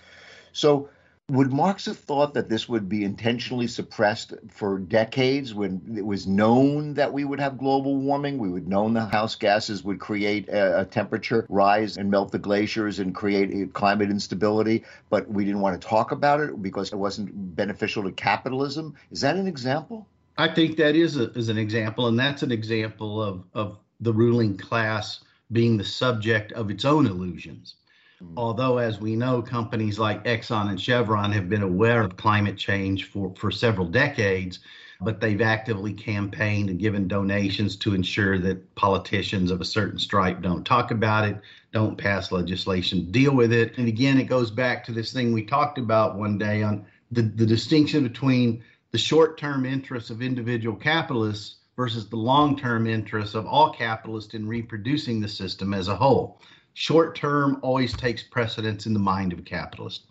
So, 0.53 0.91
would 1.31 1.53
Marx 1.53 1.87
have 1.87 1.99
thought 1.99 2.35
that 2.35 2.51
this 2.51 2.69
would 2.69 2.87
be 2.87 3.03
intentionally 3.03 3.67
suppressed 3.67 4.35
for 4.51 4.79
decades 4.79 5.55
when 5.55 5.95
it 5.97 6.05
was 6.05 6.27
known 6.27 6.93
that 6.95 7.15
we 7.15 7.25
would 7.25 7.41
have 7.41 7.57
global 7.57 7.97
warming? 7.97 8.37
We 8.37 8.51
would 8.51 8.69
know 8.69 8.87
the 8.91 9.07
house 9.07 9.35
gases 9.35 9.83
would 9.85 9.99
create 9.99 10.49
a, 10.51 10.81
a 10.81 10.85
temperature 10.85 11.47
rise 11.49 11.97
and 11.97 12.11
melt 12.11 12.31
the 12.31 12.39
glaciers 12.39 12.99
and 12.99 13.15
create 13.15 13.73
climate 13.73 14.11
instability, 14.11 14.85
but 15.09 15.27
we 15.31 15.47
didn't 15.47 15.63
want 15.63 15.81
to 15.81 15.89
talk 15.89 16.13
about 16.13 16.41
it 16.41 16.61
because 16.61 16.93
it 16.93 16.97
wasn't 16.97 17.57
beneficial 17.57 18.03
to 18.03 18.13
capitalism. 18.13 18.95
Is 19.11 19.23
that 19.23 19.37
an 19.37 19.47
example? 19.47 20.07
I 20.37 20.49
think 20.49 20.77
that 20.77 20.95
is, 20.95 21.17
a, 21.17 21.31
is 21.33 21.49
an 21.49 21.57
example, 21.57 22.07
and 22.07 22.19
that's 22.19 22.43
an 22.43 22.53
example 22.53 23.23
of, 23.23 23.45
of 23.55 23.79
the 24.01 24.13
ruling 24.13 24.59
class 24.59 25.21
being 25.53 25.79
the 25.79 25.85
subject 25.85 26.53
of 26.53 26.71
its 26.71 26.85
own 26.85 27.07
illusions. 27.07 27.77
Mm-hmm. 28.25 28.39
Although, 28.39 28.79
as 28.79 29.01
we 29.01 29.17
know, 29.17 29.43
companies 29.43 29.99
like 29.99 30.25
Exxon 30.25 30.69
and 30.69 30.81
Chevron 30.81 31.33
have 31.33 31.49
been 31.49 31.63
aware 31.63 32.03
of 32.03 32.17
climate 32.17 32.57
change 32.57 33.05
for, 33.11 33.35
for 33.37 33.51
several 33.51 33.87
decades, 33.87 34.61
but 35.01 35.21
they've 35.21 35.41
actively 35.41 35.93
campaigned 35.93 36.71
and 36.71 36.79
given 36.79 37.09
donations 37.09 37.77
to 37.77 37.95
ensure 37.95 38.39
that 38.39 38.75
politicians 38.75 39.51
of 39.51 39.61
a 39.61 39.65
certain 39.65 39.99
stripe 39.99 40.41
don't 40.41 40.65
talk 40.65 40.91
about 40.91 41.29
it, 41.29 41.41
don't 41.73 41.99
pass 41.99 42.33
legislation 42.33 43.11
deal 43.11 43.35
with 43.35 43.53
it. 43.53 43.77
And 43.77 43.89
again, 43.89 44.19
it 44.19 44.25
goes 44.25 44.51
back 44.51 44.85
to 44.85 44.93
this 44.93 45.13
thing 45.13 45.33
we 45.33 45.45
talked 45.45 45.79
about 45.79 46.17
one 46.17 46.39
day 46.39 46.63
on 46.63 46.87
the, 47.11 47.23
the 47.23 47.47
distinction 47.47 48.03
between 48.03 48.63
the 48.93 48.99
short 48.99 49.37
term 49.37 49.67
interests 49.67 50.11
of 50.11 50.23
individual 50.23 50.77
capitalists 50.77 51.57
versus 51.77 52.09
the 52.09 52.17
long 52.17 52.57
term 52.57 52.87
interests 52.87 53.35
of 53.35 53.47
all 53.47 53.73
capitalists 53.73 54.35
in 54.35 54.47
reproducing 54.47 55.21
the 55.21 55.29
system 55.29 55.75
as 55.75 55.89
a 55.89 55.97
whole. 55.97 56.41
Short 56.75 57.15
term 57.15 57.59
always 57.63 57.97
takes 57.97 58.23
precedence 58.23 58.87
in 58.87 58.95
the 58.95 59.01
mind 59.01 59.33
of 59.33 59.39
a 59.39 59.43
capitalist. 59.43 60.07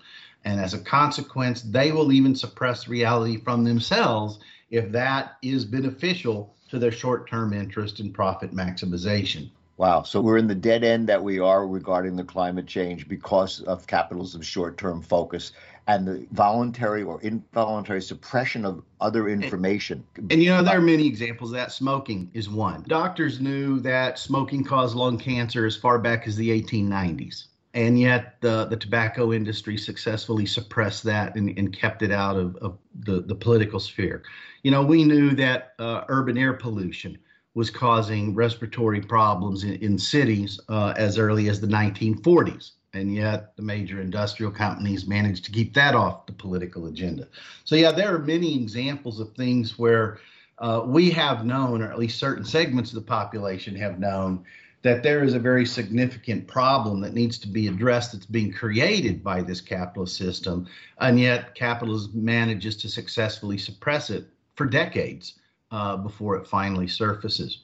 And 0.46 0.60
as 0.60 0.74
a 0.74 0.80
consequence, 0.80 1.62
they 1.62 1.92
will 1.92 2.12
even 2.12 2.36
suppress 2.36 2.88
reality 2.88 3.38
from 3.38 3.64
themselves 3.64 4.40
if 4.70 4.92
that 4.92 5.38
is 5.42 5.66
beneficial 5.66 6.56
to 6.70 6.80
their 6.80 6.92
short 6.92 7.30
term 7.30 7.54
interest 7.54 8.00
in 8.00 8.12
profit 8.12 8.54
maximization. 8.54 9.50
Wow. 9.78 10.04
So 10.04 10.22
we're 10.22 10.38
in 10.38 10.48
the 10.48 10.56
dead 10.56 10.84
end 10.84 11.08
that 11.10 11.22
we 11.22 11.40
are 11.40 11.68
regarding 11.68 12.16
the 12.16 12.24
climate 12.24 12.68
change 12.68 13.08
because 13.08 13.62
of 13.62 13.88
capitalism's 13.88 14.46
short 14.46 14.78
term 14.78 15.02
focus 15.02 15.52
and 15.88 16.08
the 16.08 16.26
voluntary 16.32 17.04
or 17.04 17.22
involuntary 17.22 18.02
suppression 18.02 18.66
of 18.66 18.84
other 19.02 19.28
information. 19.28 20.04
And, 20.16 20.32
and, 20.32 20.44
you 20.44 20.50
know, 20.50 20.64
there 20.64 20.78
are 20.78 20.82
many 20.82 21.06
examples 21.06 21.52
of 21.52 21.58
that. 21.58 21.72
Smoking 21.72 22.30
is 22.34 22.50
one. 22.50 22.84
Doctors 22.88 23.42
knew 23.42 23.80
that 23.82 24.18
smoking 24.18 24.64
caused 24.64 24.96
lung 24.96 25.18
cancer 25.18 25.66
as 25.66 25.76
far 25.76 26.00
back 26.00 26.28
as 26.28 26.36
the 26.36 26.50
1890s. 26.62 27.46
And 27.76 28.00
yet, 28.00 28.40
the, 28.40 28.66
the 28.66 28.78
tobacco 28.78 29.34
industry 29.34 29.78
successfully 29.78 30.46
suppressed 30.46 31.04
that 31.06 31.36
and, 31.36 31.58
and 31.58 31.76
kept 31.76 32.04
it 32.04 32.12
out 32.12 32.38
of, 32.38 32.56
of 32.58 32.78
the, 33.00 33.22
the 33.22 33.36
political 33.36 33.80
sphere. 33.80 34.24
You 34.62 34.72
know, 34.72 34.84
we 34.84 35.04
knew 35.04 35.32
that 35.32 35.74
uh, 35.80 36.04
urban 36.08 36.38
air 36.38 36.54
pollution 36.54 37.18
was 37.56 37.70
causing 37.70 38.36
respiratory 38.36 39.02
problems 39.02 39.64
in, 39.64 39.74
in 39.76 39.98
cities 39.98 40.60
uh, 40.70 40.94
as 40.98 41.18
early 41.18 41.50
as 41.50 41.60
the 41.60 41.68
1940s. 41.68 42.72
And 42.96 43.14
yet, 43.14 43.56
the 43.56 43.64
major 43.64 44.02
industrial 44.02 44.52
companies 44.52 45.08
managed 45.08 45.46
to 45.46 45.52
keep 45.52 45.74
that 45.74 45.96
off 45.96 46.28
the 46.28 46.34
political 46.34 46.86
agenda. 46.86 47.28
So, 47.64 47.76
yeah, 47.76 47.92
there 47.92 48.14
are 48.14 48.20
many 48.20 48.56
examples 48.62 49.20
of 49.20 49.34
things 49.34 49.80
where 49.80 50.20
uh, 50.60 50.84
we 50.86 51.10
have 51.10 51.44
known, 51.44 51.82
or 51.82 51.92
at 51.92 51.98
least 51.98 52.20
certain 52.20 52.46
segments 52.46 52.92
of 52.92 52.96
the 52.96 53.08
population 53.08 53.76
have 53.78 53.98
known, 53.98 54.46
that 54.84 55.02
there 55.02 55.24
is 55.24 55.34
a 55.34 55.40
very 55.40 55.66
significant 55.66 56.46
problem 56.46 57.02
that 57.02 57.14
needs 57.14 57.40
to 57.40 57.48
be 57.48 57.68
addressed 57.68 58.12
that's 58.12 58.28
being 58.28 58.52
created 58.52 59.24
by 59.24 59.42
this 59.42 59.60
capitalist 59.60 60.16
system. 60.16 60.68
And 61.00 61.20
yet, 61.20 61.56
capitalism 61.56 62.24
manages 62.24 62.78
to 62.78 62.90
successfully 62.90 63.58
suppress 63.58 64.12
it 64.12 64.28
for 64.56 64.68
decades 64.68 65.40
uh, 65.72 65.98
before 65.98 66.36
it 66.36 66.48
finally 66.48 66.88
surfaces. 66.88 67.62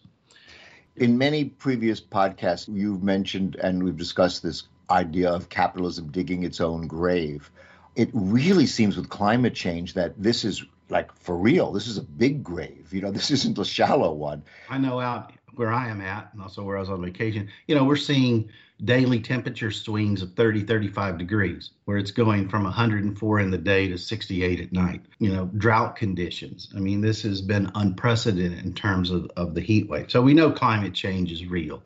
In 0.95 1.17
many 1.17 1.45
previous 1.45 2.01
podcasts, 2.01 2.67
you've 2.67 3.03
mentioned 3.03 3.57
and 3.57 3.83
we've 3.83 3.95
discussed 3.95 4.41
this 4.41 4.63
idea 4.91 5.29
of 5.29 5.50
capitalism 5.50 6.12
digging 6.12 6.43
its 6.43 6.62
own 6.62 6.88
grave. 6.88 7.51
It 7.96 8.10
really 8.13 8.65
seems 8.65 8.96
with 8.96 9.10
climate 9.10 9.53
change 9.53 9.93
that 9.93 10.22
this 10.22 10.46
is 10.46 10.63
like 10.89 11.13
for 11.13 11.38
real. 11.38 11.72
This 11.72 11.88
is 11.88 11.98
a 11.98 12.03
big 12.03 12.43
grave. 12.43 12.89
You 12.91 13.01
know, 13.01 13.12
this 13.19 13.31
isn't 13.31 13.58
a 13.58 13.65
shallow 13.65 14.13
one. 14.13 14.43
I 14.69 14.77
know 14.77 15.00
out 15.00 15.34
where 15.55 15.74
I 15.74 15.89
am 15.89 16.01
at, 16.01 16.29
and 16.34 16.41
also 16.41 16.63
where 16.63 16.77
I 16.77 16.79
was 16.79 16.89
on 16.89 17.01
vacation, 17.01 17.50
you 17.67 17.75
know, 17.75 17.84
we're 17.84 17.98
seeing 17.98 18.50
daily 18.86 19.19
temperature 19.19 19.72
swings 19.72 20.22
of 20.22 20.34
30, 20.34 20.62
35 20.62 21.17
degrees, 21.17 21.72
where 21.84 21.98
it's 21.98 22.12
going 22.12 22.48
from 22.48 22.63
104 22.63 23.39
in 23.41 23.51
the 23.51 23.58
day 23.58 23.89
to 23.89 23.98
68 23.98 24.62
at 24.62 24.72
night. 24.72 25.01
You 25.19 25.34
know, 25.34 25.46
drought 25.58 25.98
conditions. 25.98 26.72
I 26.75 26.79
mean, 26.79 27.01
this 27.01 27.24
has 27.24 27.41
been 27.41 27.69
unprecedented 27.75 28.63
in 28.63 28.74
terms 28.74 29.12
of, 29.12 29.29
of 29.36 29.53
the 29.53 29.62
heat 29.62 29.89
wave. 29.89 30.10
So 30.10 30.22
we 30.22 30.34
know 30.34 30.50
climate 30.50 30.93
change 30.93 31.31
is 31.31 31.46
real, 31.46 31.84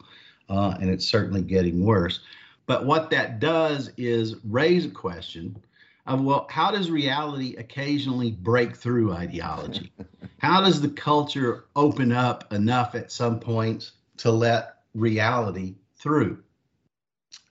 uh, 0.50 0.76
and 0.80 0.90
it's 0.90 1.08
certainly 1.08 1.42
getting 1.42 1.84
worse. 1.84 2.20
But 2.66 2.86
what 2.86 3.10
that 3.10 3.40
does 3.40 3.92
is 3.98 4.36
raise 4.44 4.86
a 4.86 4.90
question 4.90 5.62
of 6.06 6.22
well, 6.22 6.48
how 6.50 6.72
does 6.72 6.92
reality 6.92 7.56
occasionally 7.58 8.32
break 8.32 8.76
through 8.76 9.14
ideology? 9.14 9.92
how 10.40 10.62
does 10.62 10.82
the 10.82 10.90
culture 10.90 11.66
open 11.76 12.12
up 12.12 12.52
enough 12.52 12.96
at 12.96 13.12
some 13.12 13.40
points 13.40 13.94
to 14.18 14.32
let 14.32 14.80
reality 14.94 15.76
through? 15.96 16.44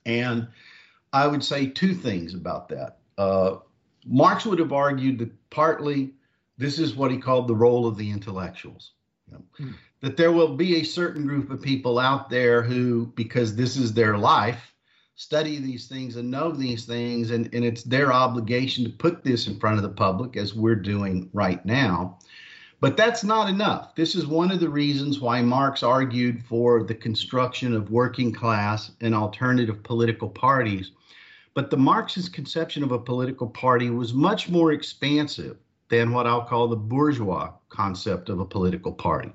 And 0.05 0.49
I 1.13 1.27
would 1.27 1.45
say 1.45 1.67
two 1.67 1.95
things 1.95 2.35
about 2.35 2.69
that. 2.69 2.99
Uh, 3.17 3.57
Marx 4.05 4.45
would 4.45 4.59
have 4.59 4.73
argued 4.73 5.19
that 5.19 5.51
partly 5.51 6.13
this 6.59 6.79
is 6.79 6.95
what 6.95 7.11
he 7.11 7.19
called 7.19 7.49
the 7.49 7.55
role 7.55 7.87
of 7.87 7.97
the 7.97 8.11
intellectuals. 8.11 8.93
You 9.27 9.35
know, 9.35 9.67
mm. 9.67 9.75
That 10.01 10.17
there 10.17 10.33
will 10.33 10.57
be 10.57 10.77
a 10.77 10.85
certain 10.85 11.27
group 11.27 11.51
of 11.51 11.63
people 11.63 11.99
out 11.99 12.29
there 12.29 12.61
who, 12.61 13.07
because 13.15 13.55
this 13.55 13.77
is 13.77 13.95
their 13.95 14.19
life, 14.19 14.72
study 15.15 15.59
these 15.59 15.87
things 15.87 16.17
and 16.17 16.31
know 16.31 16.51
these 16.51 16.85
things, 16.85 17.31
and, 17.31 17.49
and 17.55 17.65
it's 17.65 17.83
their 17.83 18.13
obligation 18.13 18.85
to 18.85 18.91
put 18.91 19.23
this 19.23 19.47
in 19.47 19.59
front 19.61 19.77
of 19.77 19.83
the 19.83 19.89
public 19.89 20.37
as 20.37 20.55
we're 20.55 20.75
doing 20.75 21.29
right 21.33 21.65
now. 21.67 22.19
But 22.81 22.97
that's 22.97 23.23
not 23.23 23.49
enough. 23.49 23.95
This 23.95 24.17
is 24.17 24.27
one 24.27 24.51
of 24.51 24.59
the 24.59 24.69
reasons 24.69 25.21
why 25.21 25.41
Marx 25.41 25.85
argued 25.85 26.43
for 26.43 26.83
the 26.83 26.95
construction 26.95 27.75
of 27.75 27.93
working 27.93 28.33
class 28.33 28.91
and 29.01 29.15
alternative 29.15 29.85
political 29.85 30.29
parties. 30.29 30.91
But 31.55 31.71
the 31.71 31.77
Marxist 31.77 32.33
conception 32.33 32.83
of 32.83 32.91
a 32.91 32.99
political 32.99 33.47
party 33.47 33.91
was 33.91 34.15
much 34.15 34.49
more 34.49 34.73
expansive 34.73 35.59
than 35.91 36.11
what 36.11 36.27
I'll 36.27 36.45
call 36.45 36.67
the 36.67 36.75
bourgeois 36.77 37.53
concept 37.69 38.31
of 38.31 38.41
a 38.41 38.47
political 38.47 38.93
party. 38.93 39.31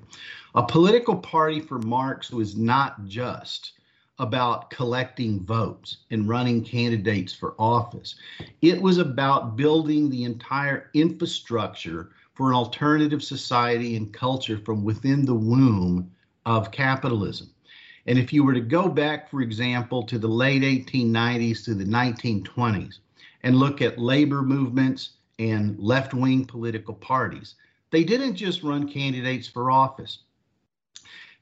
A 0.54 0.62
political 0.64 1.16
party 1.16 1.60
for 1.60 1.78
Marx 1.78 2.30
was 2.30 2.56
not 2.56 3.06
just 3.06 3.77
about 4.18 4.70
collecting 4.70 5.44
votes 5.44 5.98
and 6.10 6.28
running 6.28 6.64
candidates 6.64 7.32
for 7.32 7.54
office. 7.58 8.16
It 8.62 8.80
was 8.80 8.98
about 8.98 9.56
building 9.56 10.10
the 10.10 10.24
entire 10.24 10.90
infrastructure 10.94 12.10
for 12.34 12.48
an 12.50 12.56
alternative 12.56 13.22
society 13.22 13.96
and 13.96 14.12
culture 14.12 14.58
from 14.58 14.84
within 14.84 15.24
the 15.24 15.34
womb 15.34 16.10
of 16.46 16.70
capitalism. 16.70 17.50
And 18.06 18.18
if 18.18 18.32
you 18.32 18.42
were 18.42 18.54
to 18.54 18.60
go 18.60 18.88
back, 18.88 19.30
for 19.30 19.42
example, 19.42 20.02
to 20.04 20.18
the 20.18 20.28
late 20.28 20.62
1890s 20.62 21.64
to 21.64 21.74
the 21.74 21.84
1920s 21.84 23.00
and 23.42 23.56
look 23.56 23.82
at 23.82 23.98
labor 23.98 24.42
movements 24.42 25.10
and 25.38 25.78
left 25.78 26.14
wing 26.14 26.44
political 26.44 26.94
parties, 26.94 27.54
they 27.90 28.04
didn't 28.04 28.34
just 28.34 28.62
run 28.62 28.88
candidates 28.88 29.46
for 29.46 29.70
office. 29.70 30.20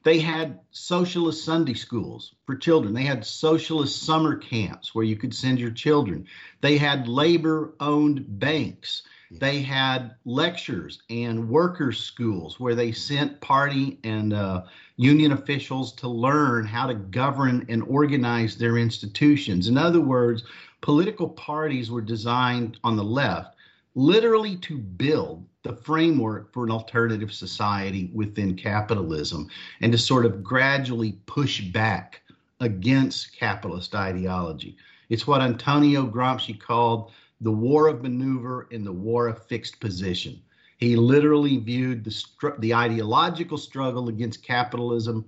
They 0.07 0.19
had 0.19 0.61
socialist 0.71 1.43
Sunday 1.43 1.73
schools 1.73 2.33
for 2.45 2.55
children. 2.55 2.93
They 2.93 3.03
had 3.03 3.25
socialist 3.25 4.03
summer 4.03 4.37
camps 4.37 4.95
where 4.95 5.03
you 5.03 5.17
could 5.17 5.35
send 5.35 5.59
your 5.59 5.71
children. 5.71 6.27
They 6.61 6.77
had 6.77 7.09
labor 7.09 7.73
owned 7.81 8.39
banks. 8.39 9.01
They 9.31 9.61
had 9.61 10.15
lectures 10.23 11.01
and 11.09 11.49
workers' 11.49 11.99
schools 11.99 12.57
where 12.57 12.73
they 12.73 12.93
sent 12.93 13.41
party 13.41 13.99
and 14.05 14.31
uh, 14.31 14.63
union 14.95 15.33
officials 15.33 15.91
to 15.95 16.07
learn 16.07 16.65
how 16.65 16.87
to 16.87 16.93
govern 16.93 17.65
and 17.67 17.83
organize 17.83 18.57
their 18.57 18.77
institutions. 18.77 19.67
In 19.67 19.77
other 19.77 19.99
words, 19.99 20.45
political 20.79 21.27
parties 21.27 21.91
were 21.91 21.99
designed 21.99 22.79
on 22.81 22.95
the 22.95 23.03
left 23.03 23.57
literally 23.93 24.55
to 24.57 24.77
build 24.77 25.43
the 25.67 25.75
framework 25.75 26.53
for 26.53 26.63
an 26.63 26.71
alternative 26.71 27.33
society 27.33 28.09
within 28.13 28.55
capitalism 28.55 29.49
and 29.81 29.91
to 29.91 29.97
sort 29.97 30.25
of 30.25 30.41
gradually 30.41 31.13
push 31.25 31.61
back 31.61 32.21
against 32.61 33.37
capitalist 33.37 33.93
ideology. 33.93 34.77
It's 35.09 35.27
what 35.27 35.41
Antonio 35.41 36.05
Gramsci 36.05 36.57
called 36.59 37.11
the 37.41 37.51
war 37.51 37.87
of 37.87 38.01
maneuver 38.01 38.67
and 38.71 38.85
the 38.85 38.93
war 38.93 39.27
of 39.27 39.45
fixed 39.45 39.79
position. 39.79 40.41
He 40.77 40.95
literally 40.95 41.57
viewed 41.57 42.03
the, 42.03 42.53
the 42.59 42.73
ideological 42.73 43.57
struggle 43.57 44.09
against 44.09 44.43
capitalism 44.43 45.25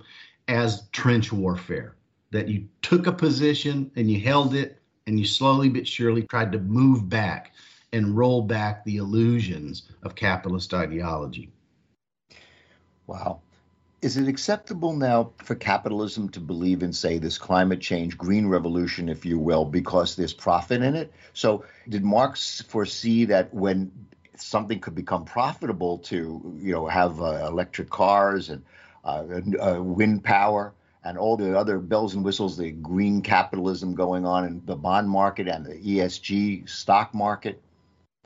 as 0.47 0.87
trench 0.91 1.31
warfare, 1.31 1.95
that 2.31 2.47
you 2.47 2.67
took 2.81 3.07
a 3.07 3.11
position 3.11 3.91
and 3.95 4.09
you 4.09 4.19
held 4.19 4.55
it 4.55 4.81
and 5.05 5.19
you 5.19 5.25
slowly 5.25 5.69
but 5.69 5.87
surely 5.87 6.23
tried 6.23 6.51
to 6.51 6.59
move 6.59 7.09
back 7.09 7.53
and 7.91 8.15
roll 8.15 8.41
back 8.41 8.83
the 8.83 8.97
illusions 8.97 9.83
of 10.03 10.15
capitalist 10.15 10.73
ideology. 10.73 11.51
Wow. 13.07 13.41
Is 14.01 14.15
it 14.15 14.27
acceptable 14.27 14.93
now 14.93 15.31
for 15.43 15.55
capitalism 15.55 16.29
to 16.29 16.39
believe 16.39 16.83
in, 16.83 16.93
say, 16.93 17.17
this 17.17 17.37
climate 17.37 17.81
change, 17.81 18.17
green 18.17 18.47
revolution, 18.47 19.09
if 19.09 19.25
you 19.25 19.37
will, 19.37 19.65
because 19.65 20.15
there's 20.15 20.33
profit 20.33 20.81
in 20.81 20.95
it? 20.95 21.11
So, 21.33 21.65
did 21.89 22.05
Marx 22.05 22.61
foresee 22.61 23.25
that 23.25 23.53
when 23.53 23.91
something 24.37 24.79
could 24.79 24.95
become 24.95 25.25
profitable 25.25 25.97
to, 25.97 26.55
you 26.59 26.71
know, 26.71 26.87
have 26.87 27.19
uh, 27.19 27.45
electric 27.47 27.89
cars 27.89 28.49
and 28.49 28.63
uh, 29.03 29.25
uh, 29.61 29.81
wind 29.81 30.23
power, 30.23 30.73
and 31.03 31.17
all 31.17 31.37
the 31.37 31.57
other 31.57 31.79
bells 31.79 32.15
and 32.15 32.23
whistles, 32.23 32.57
the 32.57 32.71
green 32.71 33.21
capitalism 33.21 33.95
going 33.95 34.25
on 34.25 34.45
in 34.45 34.61
the 34.65 34.75
bond 34.75 35.09
market 35.09 35.47
and 35.47 35.65
the 35.65 35.75
ESG 35.75 36.67
stock 36.69 37.13
market, 37.13 37.61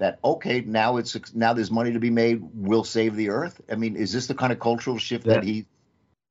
that 0.03 0.19
okay 0.25 0.59
now 0.61 0.97
it's 0.97 1.33
now 1.33 1.53
there's 1.53 1.71
money 1.71 1.93
to 1.93 1.99
be 1.99 2.09
made 2.09 2.41
we'll 2.53 2.83
save 2.83 3.15
the 3.15 3.29
earth 3.29 3.61
i 3.71 3.75
mean 3.75 3.95
is 3.95 4.11
this 4.11 4.27
the 4.27 4.35
kind 4.35 4.51
of 4.51 4.59
cultural 4.59 4.97
shift 4.97 5.25
that, 5.25 5.35
that 5.35 5.43
he 5.45 5.65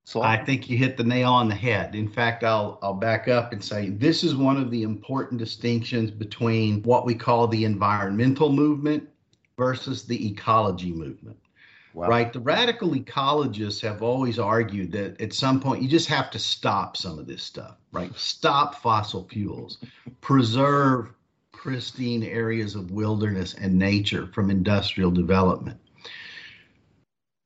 saw 0.05 0.21
i 0.21 0.37
think 0.37 0.69
you 0.69 0.77
hit 0.77 0.99
the 0.99 1.03
nail 1.03 1.33
on 1.33 1.49
the 1.49 1.55
head 1.55 1.95
in 1.95 2.07
fact 2.07 2.45
i'll 2.45 2.79
i'll 2.83 2.93
back 2.93 3.29
up 3.29 3.53
and 3.53 3.65
say 3.65 3.89
this 3.89 4.23
is 4.23 4.37
one 4.37 4.59
of 4.59 4.71
the 4.71 4.83
important 4.83 5.39
distinctions 5.39 6.11
between 6.11 6.83
what 6.83 7.07
we 7.07 7.15
call 7.15 7.47
the 7.49 7.65
environmental 7.65 8.53
movement 8.53 9.09
versus 9.57 10.05
the 10.05 10.29
ecology 10.31 10.93
movement 10.93 11.39
Wow. 11.95 12.09
Right. 12.09 12.33
The 12.33 12.41
radical 12.41 12.93
ecologists 12.93 13.83
have 13.83 14.03
always 14.03 14.39
argued 14.39 14.93
that 14.93 15.21
at 15.21 15.35
some 15.35 15.61
point 15.61 15.83
you 15.83 15.89
just 15.91 16.09
have 16.09 16.31
to 16.31 16.39
stop 16.39 16.97
some 16.97 17.19
of 17.19 17.27
this 17.27 17.43
stuff, 17.43 17.77
right? 17.93 18.11
Stop 18.17 18.77
fossil 18.77 19.29
fuels, 19.29 19.77
preserve 20.23 21.13
pristine 21.63 22.25
areas 22.25 22.75
of 22.75 22.91
wilderness 22.91 23.55
and 23.55 23.79
nature 23.79 24.27
from 24.35 24.51
industrial 24.51 25.13
development. 25.13 25.79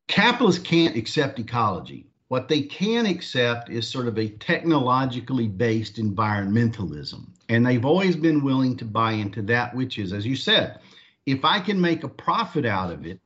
Capitalists 0.08 0.62
can't 0.62 0.96
accept 0.96 1.38
ecology. 1.38 2.06
What 2.28 2.48
they 2.48 2.62
can 2.62 3.04
accept 3.04 3.68
is 3.68 3.86
sort 3.86 4.08
of 4.08 4.18
a 4.18 4.30
technologically 4.30 5.48
based 5.48 5.96
environmentalism. 5.96 7.26
And 7.50 7.64
they've 7.64 7.84
always 7.84 8.16
been 8.16 8.42
willing 8.42 8.74
to 8.78 8.86
buy 8.86 9.12
into 9.12 9.42
that, 9.42 9.74
which 9.76 9.98
is, 9.98 10.14
as 10.14 10.26
you 10.26 10.34
said, 10.34 10.80
if 11.26 11.44
I 11.44 11.60
can 11.60 11.78
make 11.78 12.02
a 12.02 12.08
profit 12.08 12.64
out 12.64 12.90
of 12.90 13.04
it, 13.04 13.20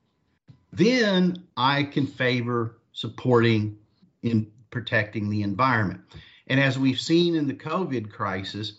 then 0.72 1.40
I 1.56 1.84
can 1.84 2.04
favor 2.04 2.80
supporting 2.92 3.78
in 4.24 4.50
protecting 4.70 5.30
the 5.30 5.42
environment. 5.42 6.00
And 6.48 6.58
as 6.58 6.80
we've 6.80 7.00
seen 7.00 7.36
in 7.36 7.46
the 7.46 7.54
COVID 7.54 8.10
crisis, 8.10 8.72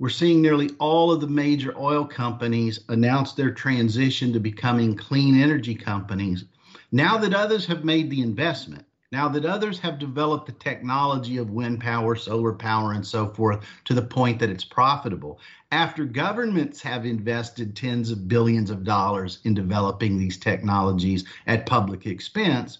we're 0.00 0.08
seeing 0.08 0.42
nearly 0.42 0.70
all 0.80 1.12
of 1.12 1.20
the 1.20 1.26
major 1.26 1.72
oil 1.78 2.04
companies 2.04 2.80
announce 2.88 3.32
their 3.32 3.52
transition 3.52 4.32
to 4.32 4.40
becoming 4.40 4.96
clean 4.96 5.40
energy 5.40 5.74
companies. 5.74 6.44
Now 6.90 7.16
that 7.18 7.32
others 7.32 7.64
have 7.66 7.84
made 7.84 8.10
the 8.10 8.20
investment, 8.20 8.84
now 9.12 9.28
that 9.28 9.44
others 9.44 9.78
have 9.78 10.00
developed 10.00 10.46
the 10.46 10.52
technology 10.52 11.36
of 11.36 11.50
wind 11.50 11.80
power, 11.80 12.16
solar 12.16 12.52
power, 12.52 12.92
and 12.92 13.06
so 13.06 13.28
forth 13.28 13.64
to 13.84 13.94
the 13.94 14.02
point 14.02 14.40
that 14.40 14.50
it's 14.50 14.64
profitable, 14.64 15.38
after 15.70 16.04
governments 16.04 16.82
have 16.82 17.06
invested 17.06 17.76
tens 17.76 18.10
of 18.10 18.26
billions 18.26 18.70
of 18.70 18.82
dollars 18.82 19.38
in 19.44 19.54
developing 19.54 20.18
these 20.18 20.36
technologies 20.36 21.24
at 21.46 21.66
public 21.66 22.06
expense, 22.06 22.78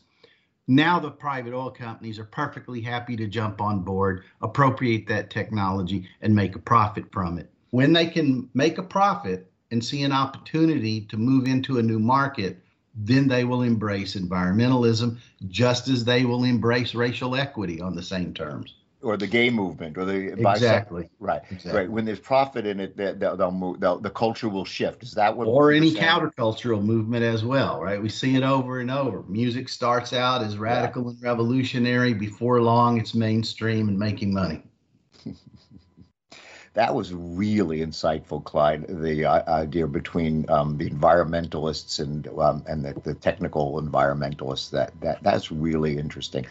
now 0.67 0.99
the 0.99 1.11
private 1.11 1.53
oil 1.53 1.71
companies 1.71 2.19
are 2.19 2.25
perfectly 2.25 2.81
happy 2.81 3.17
to 3.17 3.27
jump 3.27 3.61
on 3.61 3.81
board, 3.81 4.25
appropriate 4.41 5.07
that 5.09 5.31
technology, 5.31 6.09
and 6.23 6.35
make 6.35 6.57
a 6.57 6.61
profit 6.61 7.05
from 7.13 7.39
it. 7.39 7.51
When 7.71 7.93
they 7.93 8.07
can 8.07 8.49
make 8.55 8.79
a 8.79 8.83
profit 8.83 9.51
and 9.71 9.85
see 9.85 10.03
an 10.03 10.13
opportunity 10.13 11.03
to 11.03 11.17
move 11.17 11.47
into 11.47 11.79
a 11.79 11.83
new 11.83 11.99
market, 11.99 12.63
then 12.95 13.27
they 13.27 13.45
will 13.45 13.63
embrace 13.63 14.15
environmentalism 14.15 15.19
just 15.49 15.89
as 15.89 16.05
they 16.05 16.25
will 16.25 16.45
embrace 16.45 16.95
racial 16.95 17.35
equity 17.35 17.81
on 17.81 17.95
the 17.95 18.03
same 18.03 18.33
terms 18.33 18.75
or 19.05 19.17
the 19.17 19.27
gay 19.27 19.51
movement 19.51 19.97
or 19.99 20.05
the 20.05 20.33
exactly 20.33 21.09
right 21.21 21.43
exactly. 21.51 21.81
right 21.81 21.91
when 21.91 22.05
there's 22.05 22.19
profit 22.19 22.67
in 22.67 22.81
it 22.81 22.97
they'll, 22.97 23.37
they'll 23.37 23.51
move 23.51 23.79
they'll, 23.81 23.99
the 23.99 24.11
culture 24.11 24.49
will 24.49 24.65
shift 24.65 25.03
is 25.03 25.13
that 25.13 25.37
what 25.37 25.47
or 25.47 25.73
any 25.73 25.91
saying? 25.91 26.03
countercultural 26.03 26.83
movement 26.83 27.23
as 27.23 27.45
well 27.45 27.81
right 27.81 28.03
we 28.03 28.09
see 28.09 28.35
it 28.35 28.43
over 28.43 28.81
and 28.81 28.91
over 28.91 29.23
music 29.25 29.69
starts 29.69 30.13
out 30.13 30.43
as 30.43 30.57
radical 30.57 31.05
yeah. 31.05 31.11
and 31.11 31.23
revolutionary 31.23 32.15
before 32.15 32.61
long 32.63 32.99
it's 32.99 33.15
mainstream 33.15 33.89
and 33.89 33.99
making 33.99 34.33
money 34.33 34.63
that 36.75 36.93
was 36.93 37.15
really 37.15 37.79
insightful, 37.79 38.43
Clyde. 38.43 38.87
The 38.89 39.25
uh, 39.25 39.61
idea 39.61 39.87
between 39.87 40.51
um, 40.51 40.77
the 40.77 40.91
environmentalists 40.91 42.01
and 42.01 42.27
um, 42.39 42.65
and 42.67 42.85
the, 42.85 43.01
the, 43.01 43.15
technical 43.15 43.81
environmentalists 43.81 44.71
that 44.71 44.93
that 45.01 45.23
that's 45.23 45.51
really 45.53 45.97
interesting. 45.97 46.47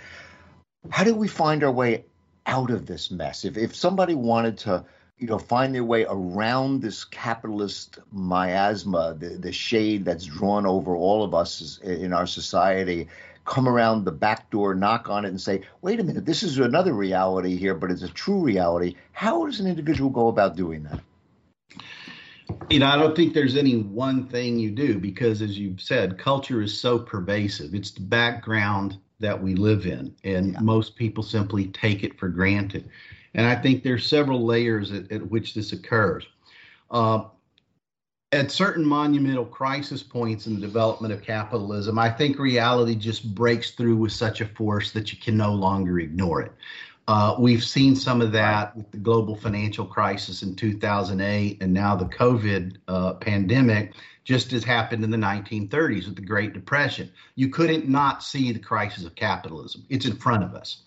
How 0.89 1.03
do 1.03 1.13
we 1.13 1.27
find 1.27 1.63
our 1.63 1.71
way 1.71 2.05
out 2.45 2.71
of 2.71 2.85
this 2.85 3.11
mess. 3.11 3.45
If 3.45 3.57
if 3.57 3.75
somebody 3.75 4.15
wanted 4.15 4.57
to, 4.59 4.85
you 5.17 5.27
know, 5.27 5.37
find 5.37 5.73
their 5.73 5.83
way 5.83 6.05
around 6.09 6.81
this 6.81 7.03
capitalist 7.03 7.99
miasma, 8.11 9.15
the, 9.17 9.29
the 9.29 9.51
shade 9.51 10.05
that's 10.05 10.25
drawn 10.25 10.65
over 10.65 10.95
all 10.95 11.23
of 11.23 11.33
us 11.33 11.79
in 11.79 12.13
our 12.13 12.27
society, 12.27 13.07
come 13.45 13.67
around 13.67 14.05
the 14.05 14.11
back 14.11 14.49
door, 14.49 14.73
knock 14.73 15.09
on 15.09 15.25
it, 15.25 15.29
and 15.29 15.41
say, 15.41 15.61
wait 15.81 15.99
a 15.99 16.03
minute, 16.03 16.25
this 16.25 16.43
is 16.43 16.57
another 16.57 16.93
reality 16.93 17.57
here, 17.57 17.75
but 17.75 17.91
it's 17.91 18.03
a 18.03 18.09
true 18.09 18.39
reality. 18.39 18.95
How 19.11 19.45
does 19.45 19.59
an 19.59 19.67
individual 19.67 20.09
go 20.09 20.27
about 20.27 20.55
doing 20.55 20.83
that? 20.83 20.99
You 22.69 22.79
know, 22.79 22.87
I 22.87 22.97
don't 22.97 23.15
think 23.15 23.33
there's 23.33 23.55
any 23.55 23.77
one 23.77 24.27
thing 24.27 24.59
you 24.59 24.71
do 24.71 24.99
because, 24.99 25.41
as 25.41 25.57
you've 25.57 25.81
said, 25.81 26.17
culture 26.17 26.61
is 26.61 26.77
so 26.77 26.99
pervasive. 26.99 27.73
It's 27.73 27.91
the 27.91 28.01
background 28.01 28.97
that 29.23 29.41
we 29.41 29.55
live 29.55 29.87
in, 29.87 30.15
and 30.23 30.53
yeah. 30.53 30.59
most 30.59 30.95
people 30.95 31.23
simply 31.23 31.67
take 31.67 32.03
it 32.03 32.19
for 32.19 32.27
granted. 32.27 32.89
And 33.33 33.47
I 33.47 33.55
think 33.55 33.81
there's 33.81 34.05
several 34.05 34.45
layers 34.45 34.91
at, 34.91 35.11
at 35.11 35.31
which 35.31 35.53
this 35.53 35.71
occurs. 35.71 36.27
Uh, 36.91 37.23
at 38.33 38.51
certain 38.51 38.85
monumental 38.85 39.45
crisis 39.45 40.03
points 40.03 40.47
in 40.47 40.55
the 40.55 40.61
development 40.61 41.13
of 41.13 41.21
capitalism, 41.21 41.97
I 41.97 42.09
think 42.09 42.37
reality 42.37 42.95
just 42.95 43.33
breaks 43.33 43.71
through 43.71 43.95
with 43.95 44.11
such 44.11 44.41
a 44.41 44.45
force 44.45 44.91
that 44.91 45.13
you 45.13 45.19
can 45.19 45.37
no 45.37 45.53
longer 45.53 45.99
ignore 45.99 46.41
it. 46.41 46.51
Uh, 47.07 47.35
we've 47.37 47.63
seen 47.63 47.95
some 47.95 48.21
of 48.21 48.31
that 48.31 48.75
with 48.75 48.89
the 48.91 48.97
global 48.97 49.35
financial 49.35 49.85
crisis 49.85 50.41
in 50.41 50.55
2008 50.55 51.61
and 51.61 51.73
now 51.73 51.95
the 51.95 52.05
COVID 52.05 52.77
uh, 52.87 53.13
pandemic 53.15 53.93
just 54.23 54.53
as 54.53 54.63
happened 54.63 55.03
in 55.03 55.11
the 55.11 55.17
1930s 55.17 56.05
with 56.05 56.15
the 56.15 56.21
Great 56.21 56.53
Depression. 56.53 57.11
You 57.35 57.49
couldn't 57.49 57.87
not 57.87 58.23
see 58.23 58.51
the 58.51 58.59
crisis 58.59 59.05
of 59.05 59.15
capitalism. 59.15 59.85
It's 59.89 60.05
in 60.05 60.15
front 60.15 60.43
of 60.43 60.53
us. 60.55 60.83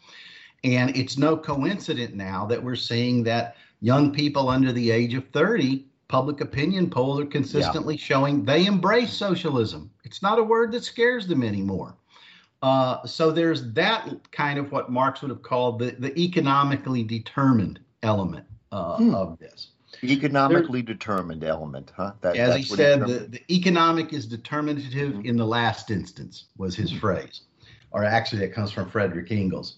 And 0.65 0.97
it's 0.97 1.19
no 1.19 1.37
coincidence 1.37 2.15
now 2.15 2.47
that 2.47 2.63
we're 2.63 2.77
seeing 2.77 3.23
that 3.25 3.57
young 3.81 4.13
people 4.13 4.49
under 4.49 4.73
the 4.73 4.91
age 4.91 5.15
of 5.15 5.29
30, 5.29 5.87
public 6.09 6.41
opinion 6.41 6.89
polls 6.89 7.21
are 7.21 7.27
consistently 7.27 7.95
yeah. 7.95 8.03
showing 8.03 8.45
they 8.45 8.67
embrace 8.67 9.13
socialism. 9.13 9.91
It's 10.05 10.23
not 10.23 10.39
a 10.39 10.43
word 10.43 10.73
that 10.73 10.85
scares 10.85 11.27
them 11.27 11.43
anymore. 11.43 11.97
Uh, 12.63 13.07
so 13.07 13.31
there's 13.31 13.71
that 13.75 14.09
kind 14.33 14.59
of 14.59 14.73
what 14.73 14.91
Marx 14.91 15.21
would 15.21 15.31
have 15.31 15.43
called 15.43 15.79
the, 15.79 15.91
the 15.99 16.19
economically 16.19 17.03
determined 17.03 17.81
element 18.03 18.47
uh, 18.73 18.97
hmm. 18.97 19.15
of 19.15 19.39
this 19.39 19.73
economically 20.11 20.83
there, 20.83 20.95
determined 20.95 21.45
element, 21.45 21.93
huh? 21.97 22.13
That, 22.21 22.37
as 22.37 22.57
he 22.57 22.63
said, 22.63 23.01
the, 23.01 23.29
the 23.29 23.43
economic 23.51 24.13
is 24.13 24.27
determinative 24.27 25.15
mm-hmm. 25.15 25.27
in 25.27 25.37
the 25.37 25.47
last 25.47 25.91
instance, 25.91 26.45
was 26.57 26.75
his 26.75 26.91
mm-hmm. 26.91 27.01
phrase. 27.01 27.43
Or 27.91 28.05
actually, 28.05 28.43
it 28.43 28.53
comes 28.53 28.73
from 28.73 28.91
Frederick 28.91 29.31
Engels, 29.31 29.77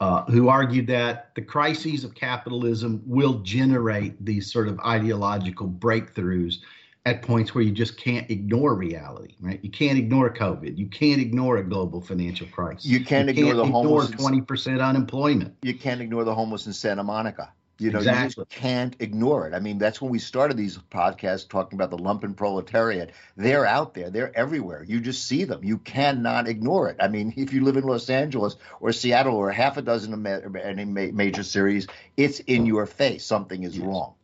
uh, 0.00 0.24
who 0.24 0.48
argued 0.48 0.86
that 0.86 1.34
the 1.34 1.42
crises 1.42 2.04
of 2.04 2.14
capitalism 2.14 3.02
will 3.04 3.40
generate 3.40 4.24
these 4.24 4.50
sort 4.50 4.68
of 4.68 4.80
ideological 4.80 5.68
breakthroughs 5.68 6.58
at 7.06 7.22
points 7.22 7.54
where 7.54 7.64
you 7.64 7.72
just 7.72 7.96
can't 7.96 8.30
ignore 8.30 8.74
reality, 8.74 9.34
right? 9.40 9.58
You 9.62 9.70
can't 9.70 9.98
ignore 9.98 10.32
COVID. 10.32 10.76
You 10.76 10.86
can't 10.86 11.20
ignore 11.20 11.56
a 11.56 11.64
global 11.64 12.00
financial 12.00 12.46
crisis. 12.48 12.84
You 12.84 13.04
can't, 13.04 13.26
you 13.26 13.46
ignore 13.46 13.64
can't 13.64 13.72
the 13.72 13.78
ignore 13.78 14.04
twenty 14.06 14.40
percent 14.42 14.80
unemployment. 14.80 15.56
You 15.62 15.74
can't 15.74 16.00
ignore 16.00 16.24
the 16.24 16.34
homeless 16.34 16.66
in 16.66 16.74
Santa 16.74 17.02
Monica. 17.02 17.52
You 17.80 17.90
know, 17.90 17.98
exactly. 17.98 18.42
you 18.42 18.44
just 18.44 18.50
can't 18.50 18.94
ignore 19.00 19.46
it. 19.48 19.54
I 19.54 19.60
mean, 19.60 19.78
that's 19.78 20.02
when 20.02 20.10
we 20.10 20.18
started 20.18 20.56
these 20.56 20.76
podcasts 20.76 21.48
talking 21.48 21.78
about 21.78 21.90
the 21.90 21.96
lumpen 21.96 22.36
proletariat. 22.36 23.12
They're 23.36 23.64
out 23.64 23.94
there. 23.94 24.10
They're 24.10 24.36
everywhere. 24.36 24.84
You 24.84 25.00
just 25.00 25.26
see 25.26 25.44
them. 25.44 25.64
You 25.64 25.78
cannot 25.78 26.46
ignore 26.46 26.88
it. 26.90 26.96
I 27.00 27.08
mean, 27.08 27.32
if 27.38 27.52
you 27.52 27.64
live 27.64 27.76
in 27.76 27.84
Los 27.84 28.10
Angeles 28.10 28.56
or 28.80 28.92
Seattle 28.92 29.36
or 29.36 29.50
half 29.50 29.78
a 29.78 29.82
dozen 29.82 30.26
of 30.26 30.56
any 30.56 30.84
major 30.84 31.42
cities, 31.42 31.86
it's 32.16 32.40
in 32.40 32.66
your 32.66 32.84
face. 32.86 33.24
Something 33.24 33.62
is 33.62 33.76
yes. 33.76 33.86
wrong. 33.86 34.14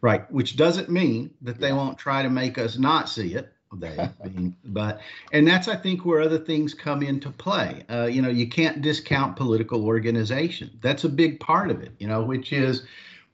Right, 0.00 0.28
which 0.32 0.56
doesn't 0.56 0.88
mean 0.88 1.30
that 1.42 1.60
they 1.60 1.68
yeah. 1.68 1.76
won't 1.76 1.98
try 1.98 2.22
to 2.22 2.30
make 2.30 2.58
us 2.58 2.76
not 2.76 3.08
see 3.08 3.34
it 3.34 3.51
they 3.76 4.10
but 4.64 5.00
and 5.32 5.46
that's 5.46 5.68
I 5.68 5.76
think 5.76 6.04
where 6.04 6.20
other 6.20 6.38
things 6.38 6.74
come 6.74 7.02
into 7.02 7.30
play. 7.30 7.84
Uh, 7.90 8.04
you 8.06 8.22
know, 8.22 8.28
you 8.28 8.48
can't 8.48 8.82
discount 8.82 9.36
political 9.36 9.84
organization. 9.84 10.70
That's 10.82 11.04
a 11.04 11.08
big 11.08 11.40
part 11.40 11.70
of 11.70 11.82
it. 11.82 11.92
You 11.98 12.08
know, 12.08 12.22
which 12.22 12.52
is 12.52 12.84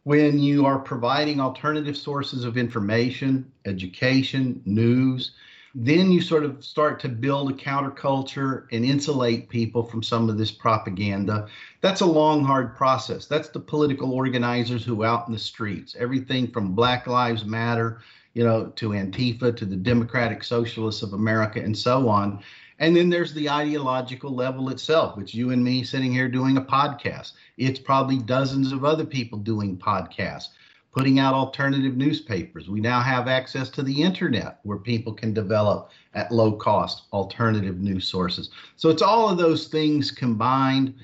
when 0.04 0.38
you 0.38 0.64
are 0.64 0.78
providing 0.78 1.40
alternative 1.40 1.96
sources 1.96 2.44
of 2.44 2.56
information, 2.56 3.50
education, 3.66 4.62
news, 4.64 5.32
then 5.74 6.10
you 6.10 6.20
sort 6.20 6.44
of 6.44 6.64
start 6.64 6.98
to 7.00 7.08
build 7.08 7.50
a 7.50 7.54
counterculture 7.54 8.66
and 8.72 8.84
insulate 8.84 9.48
people 9.48 9.82
from 9.82 10.02
some 10.02 10.30
of 10.30 10.38
this 10.38 10.50
propaganda. 10.50 11.46
That's 11.82 12.00
a 12.00 12.06
long, 12.06 12.42
hard 12.42 12.74
process. 12.74 13.26
That's 13.26 13.50
the 13.50 13.60
political 13.60 14.12
organizers 14.12 14.84
who 14.84 15.04
out 15.04 15.28
in 15.28 15.34
the 15.34 15.38
streets, 15.38 15.94
everything 15.98 16.48
from 16.48 16.74
Black 16.74 17.06
Lives 17.06 17.44
Matter 17.44 18.00
you 18.38 18.44
know, 18.44 18.66
to 18.76 18.90
Antifa, 18.90 19.56
to 19.56 19.64
the 19.64 19.74
Democratic 19.74 20.44
Socialists 20.44 21.02
of 21.02 21.12
America, 21.12 21.58
and 21.58 21.76
so 21.76 22.08
on. 22.08 22.40
And 22.78 22.94
then 22.94 23.10
there's 23.10 23.34
the 23.34 23.50
ideological 23.50 24.32
level 24.32 24.68
itself, 24.68 25.16
which 25.16 25.34
you 25.34 25.50
and 25.50 25.64
me 25.64 25.82
sitting 25.82 26.12
here 26.12 26.28
doing 26.28 26.56
a 26.56 26.62
podcast. 26.62 27.32
It's 27.56 27.80
probably 27.80 28.18
dozens 28.18 28.70
of 28.70 28.84
other 28.84 29.04
people 29.04 29.38
doing 29.38 29.76
podcasts, 29.76 30.50
putting 30.92 31.18
out 31.18 31.34
alternative 31.34 31.96
newspapers. 31.96 32.68
We 32.68 32.78
now 32.80 33.00
have 33.00 33.26
access 33.26 33.70
to 33.70 33.82
the 33.82 34.02
internet 34.02 34.60
where 34.62 34.78
people 34.78 35.12
can 35.12 35.34
develop 35.34 35.90
at 36.14 36.30
low 36.30 36.52
cost 36.52 37.06
alternative 37.12 37.80
news 37.80 38.06
sources. 38.06 38.50
So 38.76 38.88
it's 38.88 39.02
all 39.02 39.28
of 39.28 39.36
those 39.36 39.66
things 39.66 40.12
combined. 40.12 40.94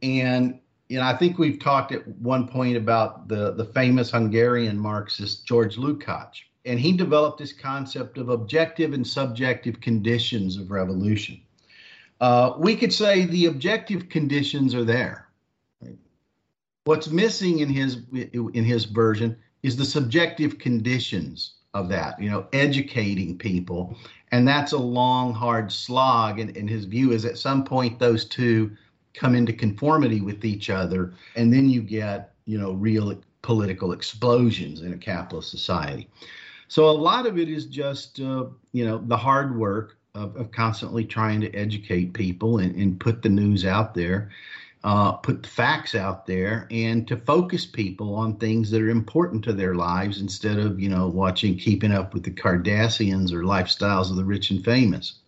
And 0.00 0.58
you 0.88 0.96
know, 0.96 1.04
I 1.04 1.14
think 1.18 1.36
we've 1.36 1.60
talked 1.60 1.92
at 1.92 2.08
one 2.16 2.48
point 2.48 2.78
about 2.78 3.28
the 3.28 3.52
the 3.52 3.66
famous 3.66 4.10
Hungarian 4.10 4.78
Marxist 4.78 5.44
George 5.46 5.76
Lukács 5.76 6.38
and 6.64 6.78
he 6.78 6.92
developed 6.92 7.38
this 7.38 7.52
concept 7.52 8.18
of 8.18 8.28
objective 8.28 8.92
and 8.92 9.06
subjective 9.06 9.80
conditions 9.80 10.56
of 10.56 10.70
revolution. 10.70 11.40
Uh, 12.20 12.54
we 12.58 12.74
could 12.74 12.92
say 12.92 13.24
the 13.24 13.46
objective 13.46 14.08
conditions 14.08 14.74
are 14.74 14.84
there. 14.84 15.28
What's 16.84 17.08
missing 17.08 17.58
in 17.58 17.68
his 17.68 17.98
in 18.12 18.64
his 18.64 18.86
version 18.86 19.36
is 19.62 19.76
the 19.76 19.84
subjective 19.84 20.58
conditions 20.58 21.54
of 21.74 21.88
that. 21.90 22.20
You 22.20 22.30
know, 22.30 22.46
educating 22.52 23.36
people, 23.36 23.94
and 24.32 24.48
that's 24.48 24.72
a 24.72 24.78
long, 24.78 25.34
hard 25.34 25.70
slog. 25.70 26.40
And, 26.40 26.56
and 26.56 26.68
his 26.68 26.86
view 26.86 27.12
is 27.12 27.24
at 27.24 27.38
some 27.38 27.62
point 27.62 27.98
those 27.98 28.24
two 28.24 28.74
come 29.12 29.34
into 29.34 29.52
conformity 29.52 30.22
with 30.22 30.44
each 30.44 30.70
other, 30.70 31.12
and 31.36 31.52
then 31.52 31.68
you 31.68 31.82
get 31.82 32.32
you 32.46 32.58
know 32.58 32.72
real 32.72 33.20
political 33.42 33.92
explosions 33.92 34.80
in 34.80 34.92
a 34.92 34.98
capitalist 34.98 35.50
society. 35.50 36.08
So 36.68 36.90
a 36.90 36.92
lot 36.92 37.26
of 37.26 37.38
it 37.38 37.48
is 37.48 37.66
just 37.66 38.20
uh, 38.20 38.46
you 38.72 38.84
know 38.84 38.98
the 38.98 39.16
hard 39.16 39.58
work 39.58 39.96
of, 40.14 40.36
of, 40.36 40.52
constantly 40.52 41.04
trying 41.04 41.40
to 41.40 41.54
educate 41.54 42.12
people 42.12 42.58
and, 42.58 42.74
and 42.76 43.00
put 43.00 43.22
the 43.22 43.28
news 43.28 43.64
out 43.64 43.94
there, 43.94 44.30
uh, 44.84 45.12
put 45.12 45.42
the 45.42 45.48
facts 45.48 45.94
out 45.94 46.26
there, 46.26 46.66
and 46.70 47.06
to 47.08 47.16
focus 47.16 47.64
people 47.64 48.14
on 48.14 48.36
things 48.36 48.70
that 48.70 48.82
are 48.82 48.90
important 48.90 49.44
to 49.44 49.52
their 49.52 49.74
lives 49.74 50.20
instead 50.20 50.58
of 50.58 50.78
you 50.78 50.90
know 50.90 51.08
watching 51.08 51.56
Keeping 51.56 51.92
Up 51.92 52.12
with 52.12 52.22
the 52.22 52.30
Kardashians 52.30 53.32
or 53.32 53.42
Lifestyles 53.42 54.10
of 54.10 54.16
the 54.16 54.24
Rich 54.24 54.50
and 54.50 54.62
Famous. 54.62 55.20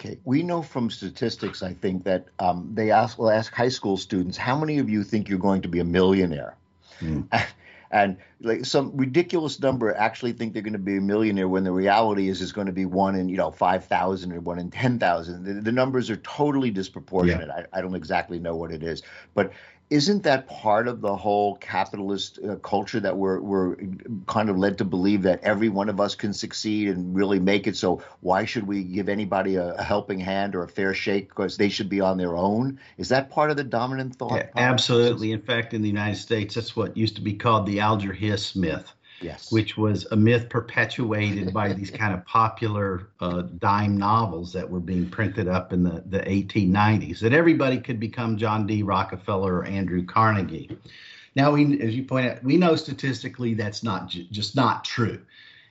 Okay, 0.00 0.18
we 0.24 0.42
know 0.42 0.60
from 0.62 0.90
statistics, 0.90 1.62
I 1.62 1.72
think 1.72 2.04
that 2.04 2.26
um, 2.38 2.70
they 2.74 2.90
ask 2.90 3.18
will 3.18 3.30
ask 3.30 3.52
high 3.52 3.68
school 3.68 3.96
students, 3.96 4.36
how 4.36 4.58
many 4.58 4.78
of 4.78 4.88
you 4.88 5.02
think 5.02 5.28
you're 5.28 5.38
going 5.38 5.62
to 5.62 5.68
be 5.68 5.80
a 5.80 5.84
millionaire? 5.84 6.56
Mm. 7.00 7.26
And 7.94 8.16
like 8.40 8.66
some 8.66 8.90
ridiculous 8.96 9.60
number 9.60 9.94
actually 9.94 10.32
think 10.32 10.52
they're 10.52 10.62
going 10.62 10.72
to 10.72 10.80
be 10.80 10.96
a 10.96 11.00
millionaire 11.00 11.46
when 11.46 11.62
the 11.62 11.70
reality 11.70 12.28
is 12.28 12.42
it's 12.42 12.50
going 12.50 12.66
to 12.66 12.72
be 12.72 12.86
one 12.86 13.14
in 13.14 13.28
you 13.28 13.36
know 13.36 13.52
five 13.52 13.84
thousand 13.84 14.32
or 14.32 14.40
one 14.40 14.58
in 14.58 14.68
ten 14.68 14.98
thousand. 14.98 15.44
The, 15.44 15.54
the, 15.60 15.70
numbers 15.70 16.10
are 16.10 16.16
totally 16.16 16.72
disproportionate. 16.72 17.46
Yeah. 17.46 17.66
I, 17.72 17.78
I 17.78 17.80
don't 17.80 17.94
exactly 17.94 18.40
know 18.40 18.56
what 18.56 18.72
it 18.72 18.82
is, 18.82 19.04
but 19.32 19.52
isn't 19.90 20.22
that 20.22 20.48
part 20.48 20.88
of 20.88 21.00
the 21.00 21.14
whole 21.14 21.56
capitalist 21.56 22.38
uh, 22.42 22.56
culture 22.56 23.00
that 23.00 23.16
we're 23.16 23.40
we're 23.40 23.76
kind 24.26 24.48
of 24.48 24.56
led 24.56 24.78
to 24.78 24.84
believe 24.84 25.22
that 25.22 25.42
every 25.42 25.68
one 25.68 25.88
of 25.88 26.00
us 26.00 26.14
can 26.14 26.32
succeed 26.32 26.88
and 26.88 27.14
really 27.14 27.38
make 27.38 27.66
it? 27.66 27.76
So 27.76 28.02
why 28.20 28.44
should 28.44 28.66
we 28.66 28.82
give 28.82 29.08
anybody 29.08 29.56
a, 29.56 29.74
a 29.74 29.82
helping 29.82 30.18
hand 30.18 30.54
or 30.54 30.62
a 30.62 30.68
fair 30.68 30.94
shake 30.94 31.28
because 31.28 31.56
they 31.56 31.68
should 31.68 31.88
be 31.88 32.00
on 32.00 32.16
their 32.16 32.36
own? 32.36 32.78
Is 32.96 33.08
that 33.10 33.30
part 33.30 33.50
of 33.50 33.56
the 33.56 33.64
dominant 33.64 34.16
thought? 34.16 34.36
Yeah, 34.36 34.48
absolutely. 34.56 35.32
In 35.32 35.42
fact, 35.42 35.74
in 35.74 35.82
the 35.82 35.88
United 35.88 36.16
States, 36.16 36.54
that's 36.54 36.74
what 36.74 36.96
used 36.96 37.16
to 37.16 37.22
be 37.22 37.34
called 37.34 37.66
the 37.66 37.80
Alger 37.80 38.12
Hiss 38.12 38.56
myth 38.56 38.94
yes. 39.24 39.50
which 39.50 39.76
was 39.76 40.06
a 40.12 40.16
myth 40.16 40.48
perpetuated 40.48 41.52
by 41.52 41.72
these 41.72 41.90
kind 41.90 42.12
of 42.12 42.24
popular 42.26 43.08
uh, 43.20 43.42
dime 43.58 43.96
novels 43.96 44.52
that 44.52 44.68
were 44.68 44.80
being 44.80 45.08
printed 45.08 45.48
up 45.48 45.72
in 45.72 45.82
the, 45.82 46.02
the 46.06 46.20
1890s, 46.20 47.20
that 47.20 47.32
everybody 47.32 47.78
could 47.78 47.98
become 47.98 48.36
John 48.36 48.66
D. 48.66 48.82
Rockefeller 48.82 49.54
or 49.56 49.64
Andrew 49.64 50.04
Carnegie. 50.04 50.76
Now, 51.34 51.52
we, 51.52 51.80
as 51.80 51.96
you 51.96 52.04
point 52.04 52.30
out, 52.30 52.44
we 52.44 52.56
know 52.56 52.76
statistically 52.76 53.54
that's 53.54 53.82
not 53.82 54.08
ju- 54.08 54.26
just 54.30 54.54
not 54.54 54.84
true. 54.84 55.20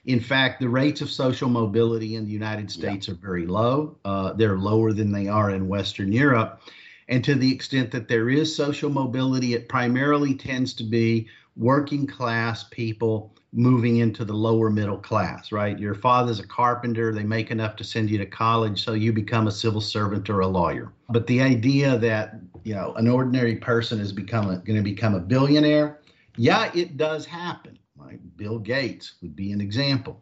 In 0.05 0.19
fact, 0.19 0.59
the 0.59 0.67
rates 0.67 0.99
of 0.99 1.09
social 1.09 1.47
mobility 1.47 2.15
in 2.15 2.25
the 2.25 2.31
United 2.31 2.69
States 2.69 3.07
yeah. 3.07 3.13
are 3.13 3.17
very 3.17 3.45
low. 3.45 3.95
Uh, 4.03 4.33
they're 4.33 4.57
lower 4.57 4.91
than 4.91 5.11
they 5.11 5.29
are 5.29 5.51
in 5.51 5.69
Western 5.69 6.11
Europe. 6.11 6.61
And 7.07 7.23
to 7.23 7.35
the 7.35 7.53
extent 7.53 7.91
that 7.91 8.07
there 8.07 8.29
is 8.29 8.53
social 8.53 8.89
mobility, 8.89 9.53
it 9.53 9.69
primarily 9.69 10.33
tends 10.33 10.73
to 10.75 10.83
be 10.83 11.27
working 11.55 12.07
class 12.07 12.65
people 12.65 13.32
moving 13.53 13.97
into 13.97 14.25
the 14.25 14.33
lower 14.33 14.71
middle 14.71 14.97
class, 14.97 15.51
right? 15.51 15.77
Your 15.77 15.93
father's 15.93 16.39
a 16.39 16.47
carpenter, 16.47 17.13
they 17.13 17.23
make 17.23 17.51
enough 17.51 17.75
to 17.77 17.83
send 17.83 18.09
you 18.09 18.17
to 18.17 18.25
college, 18.25 18.83
so 18.83 18.93
you 18.93 19.13
become 19.13 19.45
a 19.47 19.51
civil 19.51 19.79
servant 19.79 20.27
or 20.29 20.39
a 20.39 20.47
lawyer. 20.47 20.91
But 21.09 21.27
the 21.27 21.39
idea 21.41 21.99
that, 21.99 22.39
you 22.63 22.73
know, 22.73 22.95
an 22.95 23.07
ordinary 23.07 23.57
person 23.57 23.99
is 23.99 24.11
become 24.11 24.47
going 24.47 24.75
to 24.75 24.81
become 24.81 25.13
a 25.13 25.19
billionaire, 25.19 25.99
yeah, 26.35 26.71
it 26.73 26.97
does 26.97 27.27
happen, 27.27 27.77
right? 27.95 28.19
Bill 28.37 28.57
Gates 28.57 29.13
would 29.21 29.35
be 29.35 29.51
an 29.51 29.61
example. 29.61 30.19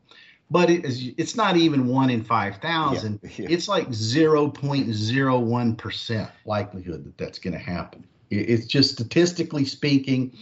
But 0.49 0.69
it 0.69 0.83
is, 0.83 1.11
it's 1.17 1.37
not 1.37 1.55
even 1.55 1.87
one 1.87 2.09
in 2.09 2.25
5,000. 2.25 3.19
Yeah, 3.23 3.29
yeah. 3.37 3.47
It's 3.49 3.69
like 3.69 3.87
0.01% 3.87 6.31
likelihood 6.45 7.05
that 7.05 7.17
that's 7.17 7.39
going 7.39 7.53
to 7.53 7.59
happen. 7.59 8.05
It's 8.29 8.65
just 8.65 8.91
statistically 8.91 9.63
speaking, 9.63 10.37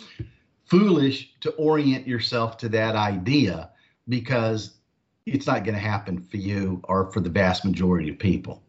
foolish 0.70 1.34
to 1.42 1.50
orient 1.52 2.08
yourself 2.08 2.58
to 2.58 2.70
that 2.70 2.96
idea 2.96 3.72
because 4.08 4.76
it's 5.26 5.48
not 5.48 5.64
going 5.64 5.76
to 5.76 5.82
happen 5.82 6.22
for 6.22 6.38
you 6.38 6.80
or 6.84 7.12
for 7.12 7.20
the 7.20 7.30
vast 7.30 7.66
majority 7.66 8.10
of 8.10 8.20
people. 8.20 8.62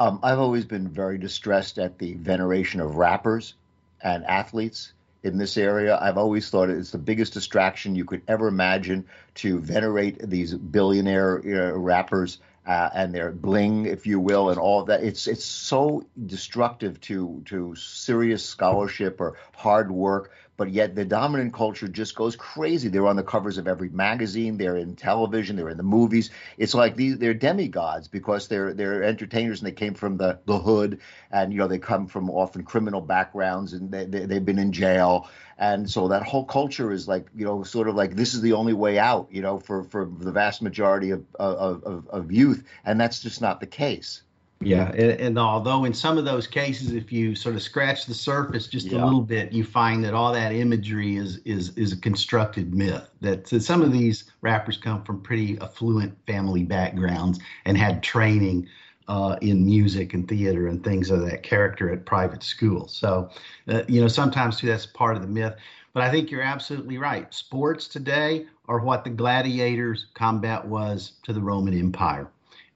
Um, 0.00 0.20
I've 0.22 0.38
always 0.38 0.64
been 0.64 0.88
very 0.88 1.18
distressed 1.18 1.78
at 1.78 1.98
the 1.98 2.14
veneration 2.14 2.80
of 2.80 2.96
rappers 2.96 3.54
and 4.02 4.24
athletes 4.26 4.92
in 5.24 5.38
this 5.38 5.56
area. 5.56 5.98
I've 6.00 6.18
always 6.18 6.50
thought 6.50 6.70
it's 6.70 6.92
the 6.92 6.98
biggest 6.98 7.32
distraction 7.32 7.96
you 7.96 8.04
could 8.04 8.22
ever 8.28 8.46
imagine 8.46 9.04
to 9.36 9.58
venerate 9.58 10.18
these 10.30 10.54
billionaire 10.54 11.42
uh, 11.44 11.76
rappers 11.76 12.38
uh, 12.66 12.90
and 12.94 13.12
their 13.12 13.32
bling, 13.32 13.86
if 13.86 14.06
you 14.06 14.20
will, 14.20 14.50
and 14.50 14.58
all 14.58 14.84
that. 14.84 15.02
It's 15.02 15.26
it's 15.26 15.44
so 15.44 16.06
destructive 16.26 17.00
to 17.02 17.42
to 17.46 17.74
serious 17.74 18.44
scholarship 18.44 19.20
or 19.20 19.36
hard 19.56 19.90
work 19.90 20.32
but 20.58 20.72
yet 20.72 20.96
the 20.96 21.04
dominant 21.04 21.54
culture 21.54 21.86
just 21.86 22.16
goes 22.16 22.34
crazy. 22.34 22.88
They're 22.88 23.06
on 23.06 23.16
the 23.16 23.22
covers 23.22 23.58
of 23.58 23.68
every 23.68 23.88
magazine, 23.88 24.58
they're 24.58 24.76
in 24.76 24.96
television, 24.96 25.54
they're 25.56 25.70
in 25.70 25.76
the 25.76 25.84
movies. 25.84 26.30
It's 26.58 26.74
like 26.74 26.96
these 26.96 27.16
they're 27.16 27.32
demigods 27.32 28.08
because 28.08 28.48
they're 28.48 28.74
they're 28.74 29.04
entertainers 29.04 29.60
and 29.60 29.68
they 29.68 29.72
came 29.72 29.94
from 29.94 30.16
the, 30.18 30.40
the 30.46 30.58
hood. 30.58 31.00
And 31.30 31.52
you 31.52 31.60
know 31.60 31.68
they 31.68 31.78
come 31.78 32.08
from 32.08 32.28
often 32.28 32.64
criminal 32.64 33.00
backgrounds 33.00 33.72
and 33.72 33.90
they, 33.90 34.04
they, 34.04 34.26
they've 34.26 34.44
been 34.44 34.58
in 34.58 34.72
jail. 34.72 35.30
And 35.56 35.88
so 35.88 36.08
that 36.08 36.24
whole 36.24 36.44
culture 36.44 36.90
is 36.90 37.06
like 37.06 37.28
you 37.36 37.44
know 37.44 37.62
sort 37.62 37.88
of 37.88 37.94
like 37.94 38.16
this 38.16 38.34
is 38.34 38.42
the 38.42 38.54
only 38.54 38.72
way 38.74 38.98
out 38.98 39.28
you 39.30 39.40
know 39.40 39.60
for 39.60 39.84
for 39.84 40.06
the 40.06 40.32
vast 40.32 40.60
majority 40.60 41.10
of 41.10 41.24
of, 41.36 41.84
of, 41.84 42.08
of 42.08 42.32
youth. 42.32 42.64
And 42.84 43.00
that's 43.00 43.20
just 43.20 43.40
not 43.40 43.60
the 43.60 43.66
case 43.66 44.22
yeah, 44.60 44.90
and, 44.90 45.20
and, 45.20 45.38
although 45.38 45.84
in 45.84 45.94
some 45.94 46.18
of 46.18 46.24
those 46.24 46.48
cases, 46.48 46.92
if 46.92 47.12
you 47.12 47.36
sort 47.36 47.54
of 47.54 47.62
scratch 47.62 48.06
the 48.06 48.14
surface 48.14 48.66
just 48.66 48.88
yeah. 48.88 49.00
a 49.00 49.04
little 49.04 49.20
bit, 49.20 49.52
you 49.52 49.62
find 49.62 50.04
that 50.04 50.14
all 50.14 50.32
that 50.32 50.52
imagery 50.52 51.16
is 51.16 51.38
is 51.44 51.76
is 51.76 51.92
a 51.92 51.96
constructed 51.96 52.74
myth. 52.74 53.08
That 53.20 53.46
some 53.46 53.82
of 53.82 53.92
these 53.92 54.24
rappers 54.40 54.76
come 54.76 55.04
from 55.04 55.22
pretty 55.22 55.58
affluent 55.60 56.16
family 56.26 56.64
backgrounds 56.64 57.38
and 57.66 57.78
had 57.78 58.02
training 58.02 58.68
uh, 59.06 59.36
in 59.42 59.64
music 59.64 60.12
and 60.12 60.26
theater 60.26 60.66
and 60.66 60.82
things 60.82 61.10
of 61.10 61.24
that 61.26 61.44
character 61.44 61.92
at 61.92 62.04
private 62.04 62.42
schools. 62.42 62.96
So, 62.96 63.30
uh, 63.68 63.82
you 63.86 64.00
know, 64.00 64.08
sometimes 64.08 64.58
too 64.58 64.66
that's 64.66 64.86
part 64.86 65.14
of 65.14 65.22
the 65.22 65.28
myth. 65.28 65.54
But 65.92 66.02
I 66.02 66.10
think 66.10 66.32
you're 66.32 66.42
absolutely 66.42 66.98
right. 66.98 67.32
Sports 67.32 67.86
today 67.86 68.46
are 68.66 68.80
what 68.80 69.04
the 69.04 69.10
gladiators' 69.10 70.06
combat 70.14 70.66
was 70.66 71.12
to 71.22 71.32
the 71.32 71.40
Roman 71.40 71.78
Empire 71.78 72.28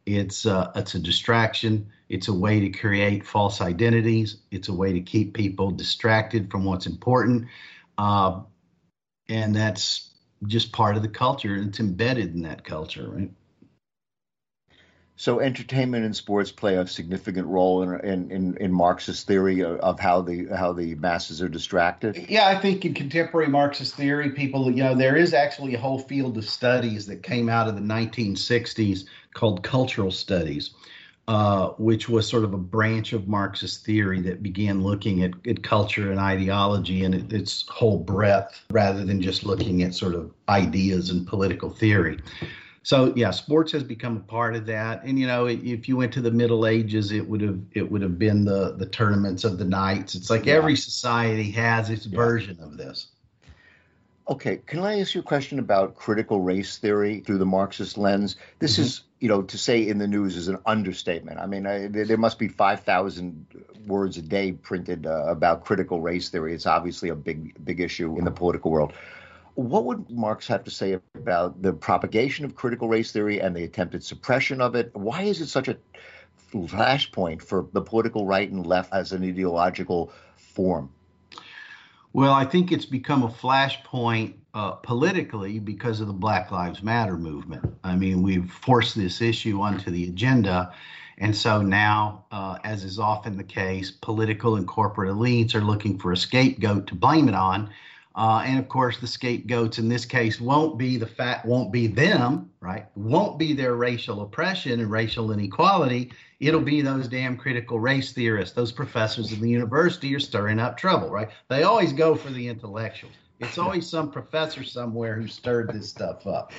it's 0.06 0.46
uh, 0.46 0.72
it's 0.74 0.94
a 0.94 0.98
distraction. 0.98 1.90
It's 2.08 2.28
a 2.28 2.34
way 2.34 2.60
to 2.60 2.70
create 2.70 3.26
false 3.26 3.60
identities. 3.60 4.36
It's 4.50 4.68
a 4.68 4.74
way 4.74 4.92
to 4.92 5.00
keep 5.00 5.34
people 5.34 5.70
distracted 5.70 6.50
from 6.50 6.64
what's 6.64 6.86
important, 6.86 7.46
uh, 7.98 8.40
and 9.28 9.54
that's 9.54 10.10
just 10.46 10.72
part 10.72 10.96
of 10.96 11.02
the 11.02 11.08
culture. 11.08 11.56
It's 11.56 11.80
embedded 11.80 12.34
in 12.34 12.42
that 12.42 12.64
culture, 12.64 13.08
right? 13.08 13.30
So 15.22 15.38
entertainment 15.38 16.04
and 16.04 16.16
sports 16.16 16.50
play 16.50 16.74
a 16.74 16.84
significant 16.84 17.46
role 17.46 17.84
in 17.84 18.00
in, 18.00 18.30
in, 18.32 18.56
in 18.56 18.72
Marxist 18.72 19.24
theory 19.24 19.62
of 19.62 20.00
how 20.00 20.20
the 20.20 20.46
how 20.46 20.72
the 20.72 20.96
masses 20.96 21.40
are 21.40 21.48
distracted. 21.48 22.26
Yeah, 22.28 22.48
I 22.48 22.56
think 22.56 22.84
in 22.84 22.92
contemporary 22.92 23.46
Marxist 23.46 23.94
theory, 23.94 24.30
people 24.30 24.68
you 24.68 24.82
know 24.82 24.96
there 24.96 25.14
is 25.14 25.32
actually 25.32 25.74
a 25.74 25.78
whole 25.78 26.00
field 26.00 26.38
of 26.38 26.48
studies 26.48 27.06
that 27.06 27.22
came 27.22 27.48
out 27.48 27.68
of 27.68 27.76
the 27.76 27.80
1960s 27.80 29.04
called 29.32 29.62
cultural 29.62 30.10
studies. 30.10 30.70
Uh, 31.28 31.68
which 31.78 32.08
was 32.08 32.28
sort 32.28 32.42
of 32.42 32.52
a 32.52 32.58
branch 32.58 33.12
of 33.12 33.28
Marxist 33.28 33.84
theory 33.86 34.20
that 34.20 34.42
began 34.42 34.82
looking 34.82 35.22
at, 35.22 35.30
at 35.46 35.62
culture 35.62 36.10
and 36.10 36.18
ideology 36.18 37.04
and 37.04 37.14
it, 37.14 37.32
its 37.32 37.64
whole 37.68 37.96
breadth 37.96 38.64
rather 38.70 39.04
than 39.04 39.22
just 39.22 39.44
looking 39.44 39.84
at 39.84 39.94
sort 39.94 40.16
of 40.16 40.32
ideas 40.48 41.10
and 41.10 41.24
political 41.24 41.70
theory 41.70 42.18
so 42.82 43.12
yeah, 43.14 43.30
sports 43.30 43.72
has 43.72 43.84
become 43.84 44.16
a 44.16 44.20
part 44.20 44.56
of 44.56 44.66
that. 44.66 45.04
And 45.04 45.18
you 45.18 45.26
know, 45.26 45.46
if 45.46 45.88
you 45.88 45.96
went 45.96 46.12
to 46.14 46.20
the 46.20 46.30
Middle 46.30 46.66
Ages, 46.66 47.12
it 47.12 47.28
would 47.28 47.40
have 47.40 47.60
it 47.72 47.90
would 47.90 48.02
have 48.02 48.18
been 48.18 48.44
the 48.44 48.72
the 48.72 48.86
tournaments 48.86 49.44
of 49.44 49.58
the 49.58 49.64
knights. 49.64 50.14
It's 50.14 50.30
like 50.30 50.46
yeah. 50.46 50.54
every 50.54 50.76
society 50.76 51.50
has 51.52 51.90
its 51.90 52.06
yeah. 52.06 52.16
version 52.16 52.58
of 52.60 52.76
this. 52.76 53.08
Okay, 54.28 54.58
can 54.66 54.80
I 54.80 55.00
ask 55.00 55.14
you 55.14 55.20
a 55.20 55.24
question 55.24 55.58
about 55.58 55.96
critical 55.96 56.40
race 56.40 56.78
theory 56.78 57.20
through 57.20 57.38
the 57.38 57.46
Marxist 57.46 57.98
lens? 57.98 58.36
This 58.60 58.74
mm-hmm. 58.74 58.82
is, 58.82 59.02
you 59.18 59.28
know, 59.28 59.42
to 59.42 59.58
say 59.58 59.86
in 59.86 59.98
the 59.98 60.06
news 60.06 60.36
is 60.36 60.46
an 60.46 60.58
understatement. 60.64 61.40
I 61.40 61.46
mean, 61.46 61.66
I, 61.66 61.88
there 61.88 62.16
must 62.16 62.38
be 62.38 62.46
5,000 62.46 63.46
words 63.84 64.18
a 64.18 64.22
day 64.22 64.52
printed 64.52 65.06
uh, 65.06 65.24
about 65.26 65.64
critical 65.64 66.00
race 66.00 66.28
theory. 66.28 66.54
It's 66.54 66.66
obviously 66.66 67.08
a 67.08 67.16
big, 67.16 67.64
big 67.64 67.80
issue 67.80 68.16
in 68.16 68.24
the 68.24 68.30
political 68.30 68.70
world. 68.70 68.92
What 69.54 69.84
would 69.84 70.10
Marx 70.10 70.46
have 70.48 70.64
to 70.64 70.70
say 70.70 70.98
about 71.14 71.60
the 71.60 71.72
propagation 71.72 72.44
of 72.44 72.54
critical 72.54 72.88
race 72.88 73.12
theory 73.12 73.40
and 73.40 73.54
the 73.54 73.64
attempted 73.64 74.02
suppression 74.02 74.60
of 74.60 74.74
it? 74.74 74.90
Why 74.94 75.22
is 75.22 75.40
it 75.40 75.48
such 75.48 75.68
a 75.68 75.76
flashpoint 76.52 77.42
for 77.42 77.66
the 77.72 77.82
political 77.82 78.26
right 78.26 78.50
and 78.50 78.66
left 78.66 78.92
as 78.92 79.12
an 79.12 79.24
ideological 79.24 80.12
form? 80.36 80.90
Well, 82.14 82.32
I 82.32 82.44
think 82.44 82.72
it's 82.72 82.84
become 82.84 83.22
a 83.22 83.28
flashpoint 83.28 84.34
uh, 84.54 84.72
politically 84.72 85.58
because 85.58 86.00
of 86.00 86.06
the 86.06 86.12
Black 86.12 86.50
Lives 86.50 86.82
Matter 86.82 87.16
movement. 87.16 87.74
I 87.82 87.96
mean, 87.96 88.22
we've 88.22 88.50
forced 88.50 88.94
this 88.94 89.22
issue 89.22 89.62
onto 89.62 89.90
the 89.90 90.04
agenda. 90.08 90.74
And 91.16 91.34
so 91.34 91.62
now, 91.62 92.24
uh, 92.30 92.58
as 92.64 92.84
is 92.84 92.98
often 92.98 93.36
the 93.36 93.44
case, 93.44 93.90
political 93.90 94.56
and 94.56 94.66
corporate 94.66 95.10
elites 95.10 95.54
are 95.54 95.62
looking 95.62 95.98
for 95.98 96.12
a 96.12 96.16
scapegoat 96.16 96.86
to 96.88 96.94
blame 96.94 97.28
it 97.28 97.34
on. 97.34 97.70
Uh, 98.14 98.42
and 98.44 98.58
of 98.58 98.68
course, 98.68 98.98
the 98.98 99.06
scapegoats 99.06 99.78
in 99.78 99.88
this 99.88 100.04
case 100.04 100.40
won't 100.40 100.78
be 100.78 100.96
the 100.96 101.06
fact, 101.06 101.46
won't 101.46 101.72
be 101.72 101.86
them, 101.86 102.50
right? 102.60 102.86
Won't 102.94 103.38
be 103.38 103.54
their 103.54 103.74
racial 103.74 104.20
oppression 104.20 104.80
and 104.80 104.90
racial 104.90 105.32
inequality. 105.32 106.12
It'll 106.38 106.60
be 106.60 106.82
those 106.82 107.08
damn 107.08 107.36
critical 107.36 107.80
race 107.80 108.12
theorists, 108.12 108.54
those 108.54 108.72
professors 108.72 109.32
in 109.32 109.40
the 109.40 109.48
university 109.48 110.14
are 110.14 110.20
stirring 110.20 110.58
up 110.58 110.76
trouble, 110.76 111.08
right? 111.08 111.30
They 111.48 111.62
always 111.62 111.92
go 111.92 112.14
for 112.14 112.30
the 112.30 112.48
intellectuals. 112.48 113.14
It's 113.40 113.58
always 113.58 113.88
some 113.88 114.10
professor 114.10 114.62
somewhere 114.62 115.14
who 115.14 115.26
stirred 115.26 115.72
this 115.72 115.88
stuff 115.88 116.26
up. 116.26 116.52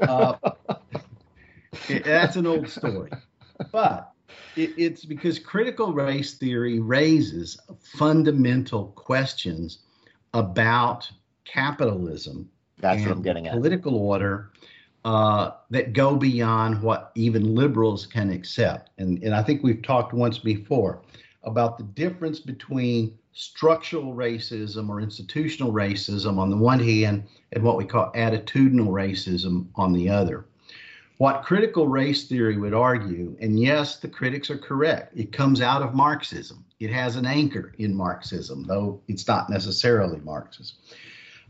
Uh, 0.00 0.34
it, 1.88 2.04
that's 2.04 2.36
an 2.36 2.46
old 2.46 2.68
story. 2.68 3.10
But 3.70 4.12
it, 4.56 4.72
it's 4.76 5.04
because 5.04 5.38
critical 5.38 5.92
race 5.92 6.34
theory 6.34 6.80
raises 6.80 7.58
fundamental 7.80 8.86
questions 8.96 9.80
about 10.36 11.10
capitalism. 11.44 12.48
That's 12.78 13.02
what 13.02 13.10
I'm 13.10 13.22
getting 13.22 13.46
at. 13.46 13.54
Political 13.54 13.96
order 13.96 14.52
uh, 15.04 15.52
that 15.70 15.94
go 15.94 16.14
beyond 16.16 16.82
what 16.82 17.10
even 17.14 17.54
liberals 17.54 18.06
can 18.06 18.30
accept. 18.30 18.90
And, 18.98 19.22
and 19.22 19.34
I 19.34 19.42
think 19.42 19.62
we've 19.62 19.82
talked 19.82 20.12
once 20.12 20.38
before 20.38 21.00
about 21.44 21.78
the 21.78 21.84
difference 21.84 22.40
between 22.40 23.16
structural 23.32 24.14
racism 24.14 24.88
or 24.90 25.00
institutional 25.00 25.72
racism 25.72 26.38
on 26.38 26.50
the 26.50 26.56
one 26.56 26.80
hand 26.80 27.24
and 27.52 27.62
what 27.62 27.78
we 27.78 27.84
call 27.84 28.12
attitudinal 28.12 28.88
racism 28.88 29.66
on 29.76 29.92
the 29.92 30.08
other. 30.08 30.44
What 31.18 31.44
critical 31.44 31.88
race 31.88 32.24
theory 32.24 32.58
would 32.58 32.74
argue, 32.74 33.36
and 33.40 33.58
yes, 33.58 33.96
the 33.96 34.08
critics 34.08 34.50
are 34.50 34.58
correct, 34.58 35.16
it 35.16 35.32
comes 35.32 35.62
out 35.62 35.80
of 35.80 35.94
Marxism. 35.94 36.65
It 36.78 36.90
has 36.90 37.16
an 37.16 37.26
anchor 37.26 37.72
in 37.78 37.94
Marxism, 37.94 38.64
though 38.64 39.00
it's 39.08 39.26
not 39.26 39.48
necessarily 39.48 40.20
Marxist. 40.20 40.74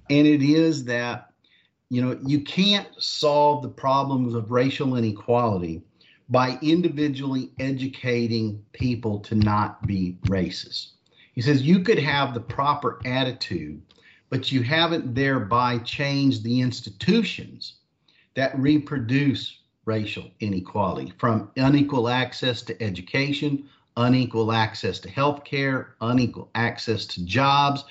And 0.08 0.26
it 0.26 0.42
is 0.42 0.84
that, 0.84 1.32
you 1.90 2.00
know, 2.00 2.18
you 2.24 2.40
can't 2.42 2.88
solve 3.02 3.62
the 3.62 3.68
problems 3.68 4.34
of 4.34 4.50
racial 4.50 4.96
inequality 4.96 5.82
by 6.28 6.58
individually 6.62 7.50
educating 7.58 8.64
people 8.72 9.20
to 9.20 9.34
not 9.34 9.84
be 9.86 10.16
racist. 10.26 10.90
He 11.32 11.40
says 11.40 11.62
you 11.62 11.80
could 11.80 11.98
have 11.98 12.34
the 12.34 12.40
proper 12.40 13.00
attitude, 13.04 13.82
but 14.30 14.50
you 14.50 14.62
haven't 14.62 15.14
thereby 15.14 15.78
changed 15.78 16.42
the 16.42 16.60
institutions 16.60 17.74
that 18.34 18.58
reproduce 18.58 19.58
racial 19.84 20.30
inequality 20.40 21.12
from 21.18 21.50
unequal 21.56 22.08
access 22.08 22.62
to 22.62 22.82
education, 22.82 23.68
unequal 23.96 24.52
access 24.52 24.98
to 25.00 25.10
health 25.10 25.44
care, 25.44 25.94
unequal 26.00 26.50
access 26.54 27.06
to 27.06 27.24
jobs. 27.24 27.84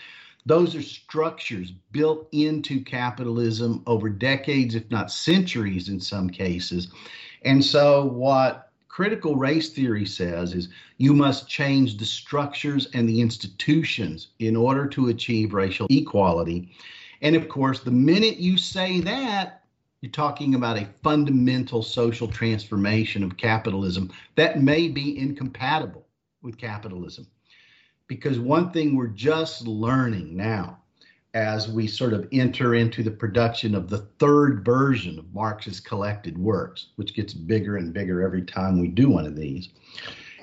Those 0.46 0.76
are 0.76 0.82
structures 0.82 1.72
built 1.91 2.28
into 2.32 2.82
capitalism 2.82 3.82
over 3.88 4.10
decades, 4.10 4.76
if 4.76 4.89
not 4.91 5.12
centuries 5.12 5.89
in 5.89 6.00
some 6.00 6.30
cases. 6.30 6.89
And 7.44 7.63
so, 7.63 8.06
what 8.06 8.72
critical 8.88 9.36
race 9.36 9.70
theory 9.70 10.06
says 10.06 10.54
is 10.54 10.70
you 10.98 11.13
must 11.13 11.50
change 11.50 11.98
the 11.98 12.06
structures 12.06 12.88
and 12.94 13.10
the 13.10 13.20
institutions 13.20 14.30
in 14.39 14.56
order 14.56 14.88
to 14.88 15.10
achieve 15.10 15.54
racial 15.54 15.88
equality. 15.89 16.70
And 17.22 17.36
of 17.36 17.50
course, 17.50 17.82
the 17.82 17.91
minute 17.91 18.38
you 18.38 18.58
say 18.58 19.02
that, 19.02 19.64
you're 20.01 20.12
talking 20.12 20.55
about 20.55 20.77
a 20.77 20.89
fundamental 21.03 21.81
social 21.81 22.27
transformation 22.27 23.23
of 23.23 23.38
capitalism 23.38 24.12
that 24.36 24.62
may 24.62 24.88
be 24.88 25.17
incompatible 25.17 26.05
with 26.41 26.58
capitalism. 26.58 27.27
Because 28.08 28.39
one 28.39 28.71
thing 28.71 28.95
we're 28.95 29.08
just 29.08 29.65
learning 29.65 30.36
now 30.36 30.79
as 31.34 31.67
we 31.69 31.86
sort 31.86 32.13
of 32.13 32.27
enter 32.31 32.75
into 32.75 33.03
the 33.03 33.12
production 33.12 33.75
of 33.75 33.89
the 33.89 34.08
third 34.19 34.63
version 34.63 35.19
of 35.19 35.34
Marx's 35.34 35.81
collected 35.81 36.38
works, 36.38 36.88
which 36.95 37.13
gets 37.13 37.34
bigger 37.34 37.75
and 37.75 37.93
bigger 37.93 38.21
every 38.21 38.43
time 38.43 38.79
we 38.79 38.88
do 38.88 39.10
one 39.10 39.25
of 39.25 39.36
these, 39.36 39.69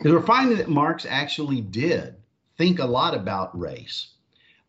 is 0.02 0.12
we're 0.12 0.20
finding 0.20 0.58
that 0.58 0.68
Marx 0.68 1.06
actually 1.08 1.62
did 1.62 2.16
think 2.58 2.78
a 2.78 2.84
lot 2.84 3.14
about 3.14 3.58
race. 3.58 4.08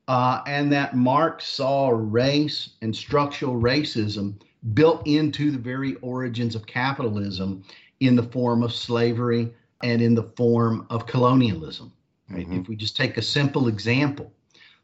Uh, 0.07 0.41
and 0.47 0.71
that 0.71 0.95
Marx 0.95 1.47
saw 1.47 1.89
race 1.89 2.71
and 2.81 2.95
structural 2.95 3.59
racism 3.61 4.35
built 4.73 5.05
into 5.05 5.51
the 5.51 5.57
very 5.57 5.95
origins 5.95 6.55
of 6.55 6.65
capitalism 6.65 7.63
in 7.99 8.15
the 8.15 8.23
form 8.23 8.63
of 8.63 8.73
slavery 8.73 9.53
and 9.83 10.01
in 10.01 10.15
the 10.15 10.31
form 10.37 10.87
of 10.89 11.05
colonialism. 11.05 11.91
Right? 12.29 12.45
Mm-hmm. 12.47 12.61
If 12.61 12.67
we 12.69 12.75
just 12.75 12.95
take 12.95 13.17
a 13.17 13.21
simple 13.21 13.67
example, 13.67 14.31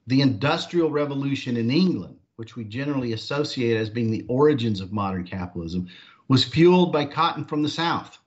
the 0.08 0.22
Industrial 0.22 0.92
Revolution 0.92 1.56
in 1.56 1.72
England, 1.72 2.18
which 2.36 2.56
we 2.56 2.64
generally 2.64 3.14
associate 3.14 3.78
as 3.78 3.90
being 3.90 4.12
the 4.12 4.26
origins 4.28 4.82
of 4.82 4.92
modern 4.92 5.24
capitalism, 5.24 5.88
was 6.28 6.44
fueled 6.44 6.92
by 6.92 7.06
cotton 7.06 7.46
from 7.46 7.64
the 7.64 7.70
South. 7.70 8.18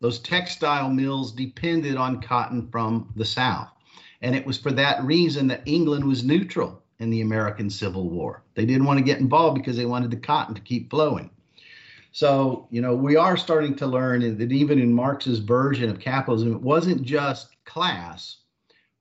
Those 0.00 0.18
textile 0.20 0.90
mills 0.90 1.32
depended 1.32 1.96
on 1.96 2.20
cotton 2.20 2.68
from 2.70 3.12
the 3.16 3.24
South. 3.24 3.68
And 4.22 4.34
it 4.34 4.46
was 4.46 4.58
for 4.58 4.72
that 4.72 5.02
reason 5.04 5.46
that 5.48 5.62
England 5.66 6.04
was 6.04 6.24
neutral 6.24 6.82
in 7.00 7.10
the 7.10 7.20
American 7.20 7.70
Civil 7.70 8.08
War. 8.08 8.42
They 8.54 8.66
didn't 8.66 8.86
want 8.86 8.98
to 8.98 9.04
get 9.04 9.20
involved 9.20 9.56
because 9.56 9.76
they 9.76 9.86
wanted 9.86 10.10
the 10.10 10.16
cotton 10.16 10.54
to 10.54 10.60
keep 10.60 10.90
flowing. 10.90 11.30
So, 12.12 12.66
you 12.70 12.80
know, 12.80 12.94
we 12.94 13.16
are 13.16 13.36
starting 13.36 13.76
to 13.76 13.86
learn 13.86 14.38
that 14.38 14.52
even 14.52 14.78
in 14.78 14.92
Marx's 14.92 15.38
version 15.38 15.90
of 15.90 16.00
capitalism, 16.00 16.52
it 16.52 16.60
wasn't 16.60 17.02
just 17.02 17.48
class, 17.64 18.38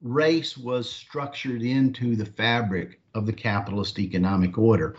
race 0.01 0.57
was 0.57 0.89
structured 0.91 1.61
into 1.61 2.15
the 2.15 2.25
fabric 2.25 2.99
of 3.15 3.25
the 3.25 3.33
capitalist 3.33 3.97
economic 3.97 4.57
order. 4.57 4.95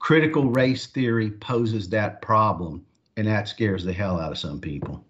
Critical 0.00 0.50
race 0.50 0.86
theory 0.86 1.30
poses 1.30 1.88
that 1.90 2.22
problem, 2.22 2.84
and 3.16 3.28
that 3.28 3.46
scares 3.46 3.84
the 3.84 3.92
hell 3.92 4.18
out 4.18 4.32
of 4.32 4.38
some 4.38 4.60
people. 4.60 5.04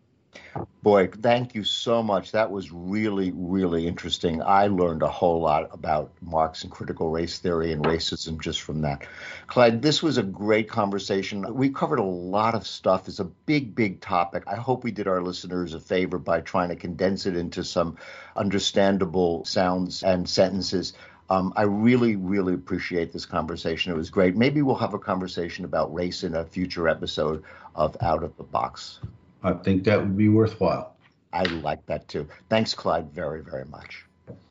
Boy, 0.82 1.08
thank 1.08 1.54
you 1.54 1.62
so 1.62 2.02
much. 2.02 2.32
That 2.32 2.50
was 2.50 2.72
really, 2.72 3.32
really 3.34 3.86
interesting. 3.86 4.42
I 4.42 4.68
learned 4.68 5.02
a 5.02 5.08
whole 5.08 5.40
lot 5.40 5.68
about 5.72 6.12
Marx 6.22 6.62
and 6.62 6.72
critical 6.72 7.10
race 7.10 7.38
theory 7.38 7.72
and 7.72 7.84
racism 7.84 8.40
just 8.40 8.62
from 8.62 8.80
that. 8.80 9.06
Clyde, 9.46 9.82
this 9.82 10.02
was 10.02 10.16
a 10.16 10.22
great 10.22 10.68
conversation. 10.68 11.54
We 11.54 11.68
covered 11.68 11.98
a 11.98 12.04
lot 12.04 12.54
of 12.54 12.66
stuff. 12.66 13.08
It's 13.08 13.18
a 13.18 13.24
big, 13.24 13.74
big 13.74 14.00
topic. 14.00 14.44
I 14.46 14.56
hope 14.56 14.82
we 14.82 14.90
did 14.90 15.06
our 15.06 15.22
listeners 15.22 15.74
a 15.74 15.80
favor 15.80 16.18
by 16.18 16.40
trying 16.40 16.70
to 16.70 16.76
condense 16.76 17.26
it 17.26 17.36
into 17.36 17.62
some 17.62 17.98
understandable 18.34 19.44
sounds 19.44 20.02
and 20.02 20.28
sentences. 20.28 20.94
Um, 21.28 21.52
I 21.56 21.62
really, 21.62 22.16
really 22.16 22.54
appreciate 22.54 23.12
this 23.12 23.26
conversation. 23.26 23.92
It 23.92 23.96
was 23.96 24.10
great. 24.10 24.36
Maybe 24.36 24.62
we'll 24.62 24.76
have 24.76 24.94
a 24.94 24.98
conversation 24.98 25.64
about 25.64 25.92
race 25.92 26.24
in 26.24 26.34
a 26.34 26.44
future 26.44 26.88
episode 26.88 27.44
of 27.74 27.96
Out 28.00 28.24
of 28.24 28.36
the 28.36 28.44
Box. 28.44 29.00
I 29.42 29.52
think 29.54 29.84
that 29.84 30.00
would 30.00 30.16
be 30.16 30.28
worthwhile. 30.28 30.96
I 31.32 31.44
like 31.44 31.84
that 31.86 32.08
too. 32.08 32.28
Thanks, 32.48 32.74
Clyde, 32.74 33.12
very, 33.12 33.42
very 33.42 33.64
much. 33.66 34.04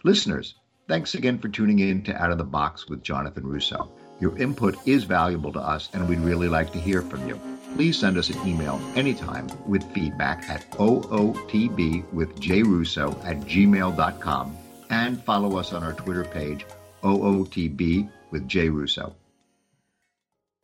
Listeners, 0.04 0.56
thanks 0.88 1.14
again 1.14 1.38
for 1.38 1.50
tuning 1.50 1.80
in 1.80 2.04
to 2.04 2.16
Out 2.16 2.32
of 2.32 2.38
the 2.38 2.44
Box 2.44 2.88
with 2.88 3.04
Jonathan 3.04 3.46
Russo. 3.46 3.92
Your 4.20 4.38
input 4.38 4.76
is 4.88 5.04
valuable 5.04 5.54
to 5.54 5.60
us, 5.60 5.90
and 5.94 6.08
we'd 6.08 6.20
really 6.20 6.50
like 6.50 6.72
to 6.74 6.80
hear 6.80 7.02
from 7.02 7.28
you. 7.28 7.40
Please 7.76 7.98
send 7.98 8.18
us 8.18 8.30
an 8.30 8.48
email 8.48 8.82
anytime 8.96 9.48
with 9.68 9.84
feedback 9.94 10.50
at 10.50 10.70
ootb 10.72 12.12
with 12.12 12.36
jrusso 12.40 13.26
at 13.26 13.38
gmail.com 13.42 14.58
and 14.90 15.24
follow 15.24 15.58
us 15.58 15.72
on 15.72 15.84
our 15.84 15.94
Twitter 15.94 16.26
page, 16.26 16.66
ootb 17.04 18.10
with 18.32 18.48
jrusso. 18.48 19.14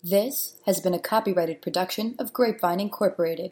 This 0.04 0.56
has 0.66 0.80
been 0.82 0.94
a 0.94 1.00
copyrighted 1.00 1.62
production 1.62 2.16
of 2.20 2.34
Grapevine 2.34 2.80
Incorporated. 2.80 3.52